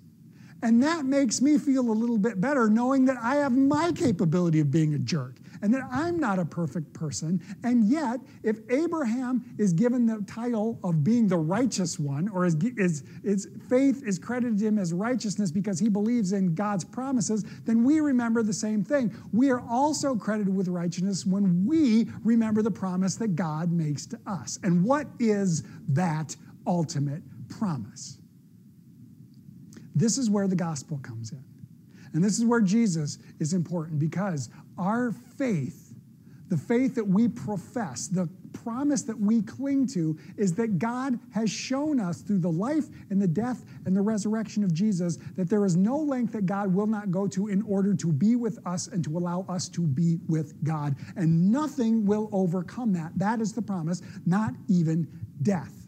And 0.62 0.82
that 0.82 1.04
makes 1.04 1.42
me 1.42 1.58
feel 1.58 1.90
a 1.90 1.92
little 1.92 2.18
bit 2.18 2.40
better 2.40 2.68
knowing 2.70 3.04
that 3.06 3.16
I 3.20 3.36
have 3.36 3.56
my 3.56 3.92
capability 3.92 4.60
of 4.60 4.70
being 4.70 4.94
a 4.94 4.98
jerk 4.98 5.36
and 5.62 5.72
that 5.72 5.82
I'm 5.90 6.18
not 6.18 6.40
a 6.40 6.44
perfect 6.44 6.92
person. 6.92 7.40
And 7.62 7.84
yet, 7.84 8.20
if 8.42 8.58
Abraham 8.68 9.44
is 9.58 9.72
given 9.72 10.06
the 10.06 10.22
title 10.26 10.78
of 10.82 11.04
being 11.04 11.28
the 11.28 11.38
righteous 11.38 11.98
one, 11.98 12.28
or 12.28 12.44
his, 12.44 12.56
is, 12.76 13.04
is 13.22 13.48
faith 13.68 14.02
is 14.04 14.18
credited 14.18 14.58
to 14.58 14.66
him 14.66 14.78
as 14.78 14.92
righteousness 14.92 15.52
because 15.52 15.78
he 15.78 15.88
believes 15.88 16.32
in 16.32 16.54
God's 16.54 16.84
promises, 16.84 17.44
then 17.64 17.84
we 17.84 18.00
remember 18.00 18.42
the 18.42 18.52
same 18.52 18.84
thing. 18.84 19.14
We 19.32 19.50
are 19.50 19.62
also 19.68 20.16
credited 20.16 20.54
with 20.54 20.66
righteousness 20.66 21.24
when 21.24 21.64
we 21.64 22.08
remember 22.24 22.62
the 22.62 22.70
promise 22.70 23.14
that 23.16 23.36
God 23.36 23.70
makes 23.70 24.04
to 24.06 24.18
us. 24.26 24.58
And 24.64 24.84
what 24.84 25.06
is 25.20 25.62
that 25.90 26.34
ultimate 26.66 27.22
promise? 27.48 28.18
This 29.94 30.18
is 30.18 30.28
where 30.28 30.48
the 30.48 30.56
gospel 30.56 30.98
comes 30.98 31.30
in. 31.30 31.44
And 32.14 32.22
this 32.22 32.38
is 32.38 32.44
where 32.44 32.60
Jesus 32.60 33.18
is 33.38 33.54
important 33.54 33.98
because 33.98 34.50
our 34.78 35.12
faith, 35.36 35.94
the 36.48 36.56
faith 36.56 36.94
that 36.94 37.06
we 37.06 37.28
profess, 37.28 38.08
the 38.08 38.28
promise 38.52 39.02
that 39.02 39.18
we 39.18 39.42
cling 39.42 39.86
to, 39.86 40.18
is 40.36 40.54
that 40.54 40.78
God 40.78 41.18
has 41.32 41.50
shown 41.50 41.98
us 41.98 42.20
through 42.20 42.40
the 42.40 42.50
life 42.50 42.86
and 43.10 43.20
the 43.20 43.26
death 43.26 43.64
and 43.86 43.96
the 43.96 44.02
resurrection 44.02 44.62
of 44.62 44.74
Jesus 44.74 45.18
that 45.36 45.48
there 45.48 45.64
is 45.64 45.76
no 45.76 45.96
length 45.96 46.32
that 46.32 46.46
God 46.46 46.72
will 46.74 46.86
not 46.86 47.10
go 47.10 47.26
to 47.28 47.48
in 47.48 47.62
order 47.62 47.94
to 47.94 48.12
be 48.12 48.36
with 48.36 48.58
us 48.66 48.88
and 48.88 49.02
to 49.04 49.16
allow 49.16 49.46
us 49.48 49.68
to 49.70 49.80
be 49.80 50.18
with 50.28 50.62
God. 50.64 50.96
And 51.16 51.50
nothing 51.50 52.04
will 52.04 52.28
overcome 52.32 52.92
that. 52.92 53.12
That 53.16 53.40
is 53.40 53.52
the 53.52 53.62
promise, 53.62 54.02
not 54.26 54.54
even 54.68 55.08
death. 55.42 55.82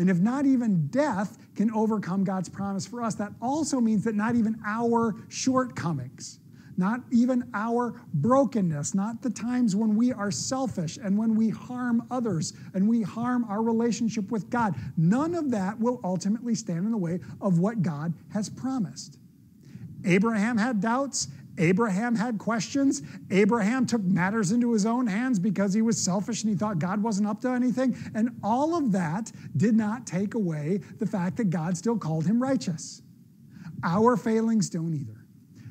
And 0.00 0.08
if 0.08 0.18
not 0.18 0.46
even 0.46 0.86
death 0.88 1.36
can 1.54 1.70
overcome 1.72 2.24
God's 2.24 2.48
promise 2.48 2.86
for 2.86 3.02
us, 3.02 3.14
that 3.16 3.32
also 3.42 3.80
means 3.80 4.04
that 4.04 4.14
not 4.14 4.34
even 4.34 4.58
our 4.64 5.14
shortcomings, 5.28 6.39
not 6.80 7.00
even 7.12 7.48
our 7.54 7.94
brokenness, 8.14 8.94
not 8.94 9.22
the 9.22 9.30
times 9.30 9.76
when 9.76 9.94
we 9.94 10.12
are 10.12 10.30
selfish 10.30 10.96
and 10.96 11.16
when 11.16 11.36
we 11.36 11.50
harm 11.50 12.02
others 12.10 12.54
and 12.74 12.88
we 12.88 13.02
harm 13.02 13.44
our 13.44 13.62
relationship 13.62 14.30
with 14.32 14.50
God, 14.50 14.74
none 14.96 15.34
of 15.34 15.50
that 15.50 15.78
will 15.78 16.00
ultimately 16.02 16.54
stand 16.54 16.86
in 16.86 16.90
the 16.90 16.98
way 16.98 17.20
of 17.40 17.58
what 17.58 17.82
God 17.82 18.14
has 18.32 18.48
promised. 18.48 19.18
Abraham 20.04 20.56
had 20.56 20.80
doubts. 20.80 21.28
Abraham 21.58 22.16
had 22.16 22.38
questions. 22.38 23.02
Abraham 23.30 23.84
took 23.84 24.02
matters 24.02 24.50
into 24.50 24.72
his 24.72 24.86
own 24.86 25.06
hands 25.06 25.38
because 25.38 25.74
he 25.74 25.82
was 25.82 26.02
selfish 26.02 26.42
and 26.42 26.50
he 26.50 26.56
thought 26.56 26.78
God 26.78 27.02
wasn't 27.02 27.28
up 27.28 27.42
to 27.42 27.50
anything. 27.50 27.94
And 28.14 28.30
all 28.42 28.74
of 28.74 28.92
that 28.92 29.30
did 29.56 29.74
not 29.74 30.06
take 30.06 30.34
away 30.34 30.80
the 30.98 31.06
fact 31.06 31.36
that 31.36 31.50
God 31.50 31.76
still 31.76 31.98
called 31.98 32.24
him 32.24 32.42
righteous. 32.42 33.02
Our 33.84 34.16
failings 34.16 34.70
don't 34.70 34.94
either. 34.94 35.19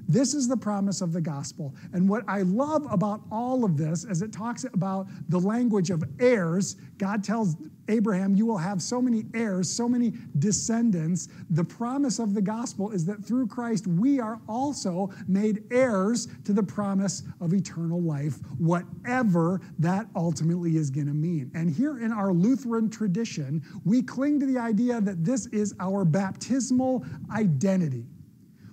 This 0.10 0.34
is 0.34 0.48
the 0.48 0.58
promise 0.58 1.02
of 1.02 1.14
the 1.14 1.22
gospel. 1.22 1.76
And 1.94 2.10
what 2.10 2.24
I 2.28 2.42
love 2.42 2.92
about 2.92 3.22
all 3.32 3.64
of 3.64 3.78
this, 3.78 4.06
as 4.06 4.24
it 4.24 4.34
talks 4.34 4.64
about 4.64 5.08
the 5.30 5.40
language 5.40 5.92
of 5.92 6.04
heirs, 6.20 6.78
God 6.98 7.24
tells 7.24 7.56
Abraham, 7.90 8.36
you 8.36 8.48
will 8.48 8.58
have 8.58 8.82
so 8.82 9.04
many 9.04 9.26
heirs, 9.36 9.70
so 9.70 9.88
many 9.88 10.14
descendants. 10.40 11.28
The 11.52 11.64
promise 11.64 12.18
of 12.18 12.34
the 12.34 12.42
gospel 12.42 12.90
is 12.90 13.06
that 13.06 13.24
through 13.24 13.48
Christ, 13.48 13.86
we 13.86 14.20
are 14.20 14.42
also 14.50 15.12
made 15.28 15.64
heirs 15.72 16.28
to 16.44 16.54
the 16.54 16.64
promise 16.64 17.22
of 17.40 17.54
eternal 17.54 18.02
life, 18.02 18.40
whatever 18.58 19.62
that 19.78 20.08
ultimately 20.16 20.76
is 20.76 20.90
going 20.90 21.08
to 21.08 21.14
mean. 21.14 21.52
And 21.54 21.70
here 21.70 22.00
in 22.00 22.12
our 22.12 22.34
Lutheran 22.34 22.90
tradition, 22.90 23.64
we 23.86 24.02
cling 24.02 24.40
to 24.40 24.48
the 24.48 24.58
idea 24.58 25.02
that 25.02 25.24
this 25.24 25.46
is 25.48 25.76
our 25.80 26.04
baptismal 26.04 27.06
identity 27.32 28.08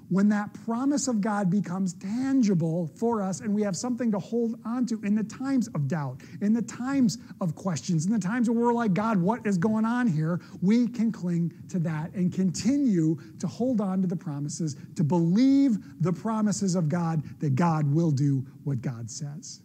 when 0.08 0.28
that 0.28 0.52
promise 0.64 1.08
of 1.08 1.20
God 1.20 1.50
becomes 1.50 1.94
tangible 1.94 2.88
for 2.96 3.20
us 3.22 3.40
and 3.40 3.54
we 3.54 3.62
have 3.62 3.76
something 3.76 4.12
to 4.12 4.18
hold 4.18 4.56
on 4.64 4.86
to 4.86 5.00
in 5.02 5.14
the 5.14 5.24
times 5.24 5.68
of 5.68 5.88
doubt, 5.88 6.20
in 6.40 6.52
the 6.52 6.62
times 6.62 7.18
of 7.40 7.54
questions, 7.54 8.06
in 8.06 8.12
the 8.12 8.18
times 8.18 8.48
where 8.48 8.58
we're 8.58 8.72
like, 8.72 8.94
God, 8.94 9.18
what 9.18 9.46
is 9.46 9.58
going 9.58 9.84
on 9.84 10.06
here? 10.06 10.40
We 10.62 10.86
can 10.86 11.10
cling 11.10 11.52
to 11.70 11.78
that 11.80 12.12
and 12.14 12.32
continue 12.32 13.18
to 13.40 13.46
hold 13.46 13.80
on 13.80 14.00
to 14.02 14.06
the 14.06 14.16
promises, 14.16 14.76
to 14.94 15.02
believe 15.02 15.78
the 16.00 16.12
promises 16.12 16.74
of 16.74 16.88
God 16.88 17.22
that 17.40 17.54
God 17.54 17.92
will 17.92 18.10
do 18.10 18.46
what 18.64 18.80
God 18.80 19.10
says. 19.10 19.60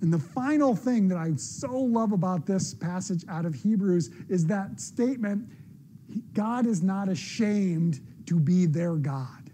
And 0.00 0.12
the 0.12 0.18
final 0.18 0.76
thing 0.76 1.08
that 1.08 1.18
I 1.18 1.34
so 1.36 1.76
love 1.76 2.12
about 2.12 2.46
this 2.46 2.74
passage 2.74 3.24
out 3.28 3.44
of 3.44 3.54
Hebrews 3.54 4.10
is 4.28 4.46
that 4.46 4.80
statement 4.80 5.48
God 6.32 6.66
is 6.66 6.82
not 6.82 7.08
ashamed 7.08 8.00
to 8.26 8.38
be 8.38 8.66
their 8.66 8.94
God. 8.94 9.47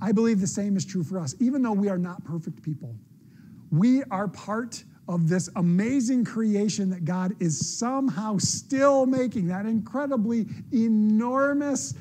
I 0.00 0.12
believe 0.12 0.40
the 0.40 0.46
same 0.46 0.76
is 0.76 0.84
true 0.84 1.04
for 1.04 1.18
us. 1.18 1.34
Even 1.40 1.62
though 1.62 1.72
we 1.72 1.88
are 1.88 1.98
not 1.98 2.24
perfect 2.24 2.62
people, 2.62 2.94
we 3.70 4.02
are 4.04 4.28
part 4.28 4.82
of 5.08 5.28
this 5.28 5.48
amazing 5.56 6.24
creation 6.24 6.88
that 6.90 7.04
God 7.04 7.34
is 7.40 7.78
somehow 7.78 8.38
still 8.38 9.06
making, 9.06 9.48
that 9.48 9.66
incredibly 9.66 10.46
enormous, 10.72 11.94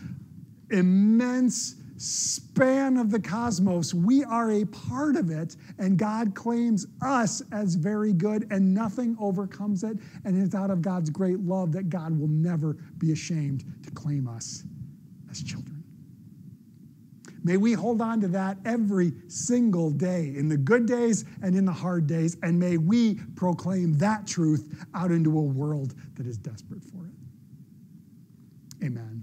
immense 0.70 1.76
span 1.98 2.98
of 2.98 3.12
the 3.12 3.20
cosmos. 3.20 3.94
We 3.94 4.24
are 4.24 4.52
a 4.52 4.66
part 4.66 5.16
of 5.16 5.32
it, 5.32 5.58
and 5.80 5.98
God 5.98 6.34
claims 6.34 6.88
us 7.02 7.42
as 7.52 7.76
very 7.76 8.14
good, 8.14 8.48
and 8.52 8.74
nothing 8.74 9.18
overcomes 9.20 9.84
it. 9.84 9.98
And 10.24 10.42
it's 10.42 10.56
out 10.56 10.70
of 10.70 10.82
God's 10.82 11.10
great 11.10 11.40
love 11.40 11.72
that 11.74 11.90
God 11.90 12.18
will 12.18 12.28
never 12.28 12.74
be 13.00 13.12
ashamed 13.12 13.66
to 13.84 13.92
claim 13.92 14.28
us 14.28 14.64
as 15.30 15.44
children. 15.44 15.79
May 17.44 17.58
we 17.58 17.74
hold 17.74 18.02
on 18.02 18.22
to 18.22 18.28
that 18.30 18.58
every 18.66 19.14
single 19.28 19.92
day, 19.92 20.34
in 20.36 20.50
the 20.50 20.58
good 20.58 20.86
days 20.86 21.26
and 21.42 21.56
in 21.56 21.66
the 21.66 21.72
hard 21.72 22.08
days, 22.08 22.38
and 22.44 22.60
may 22.60 22.78
we 22.78 23.16
proclaim 23.36 23.98
that 24.00 24.28
truth 24.28 24.86
out 24.94 25.12
into 25.12 25.38
a 25.38 25.42
world 25.42 25.96
that 26.16 26.26
is 26.26 26.38
desperate 26.38 26.84
for 26.84 27.06
it. 27.06 28.86
Amen. 28.86 29.19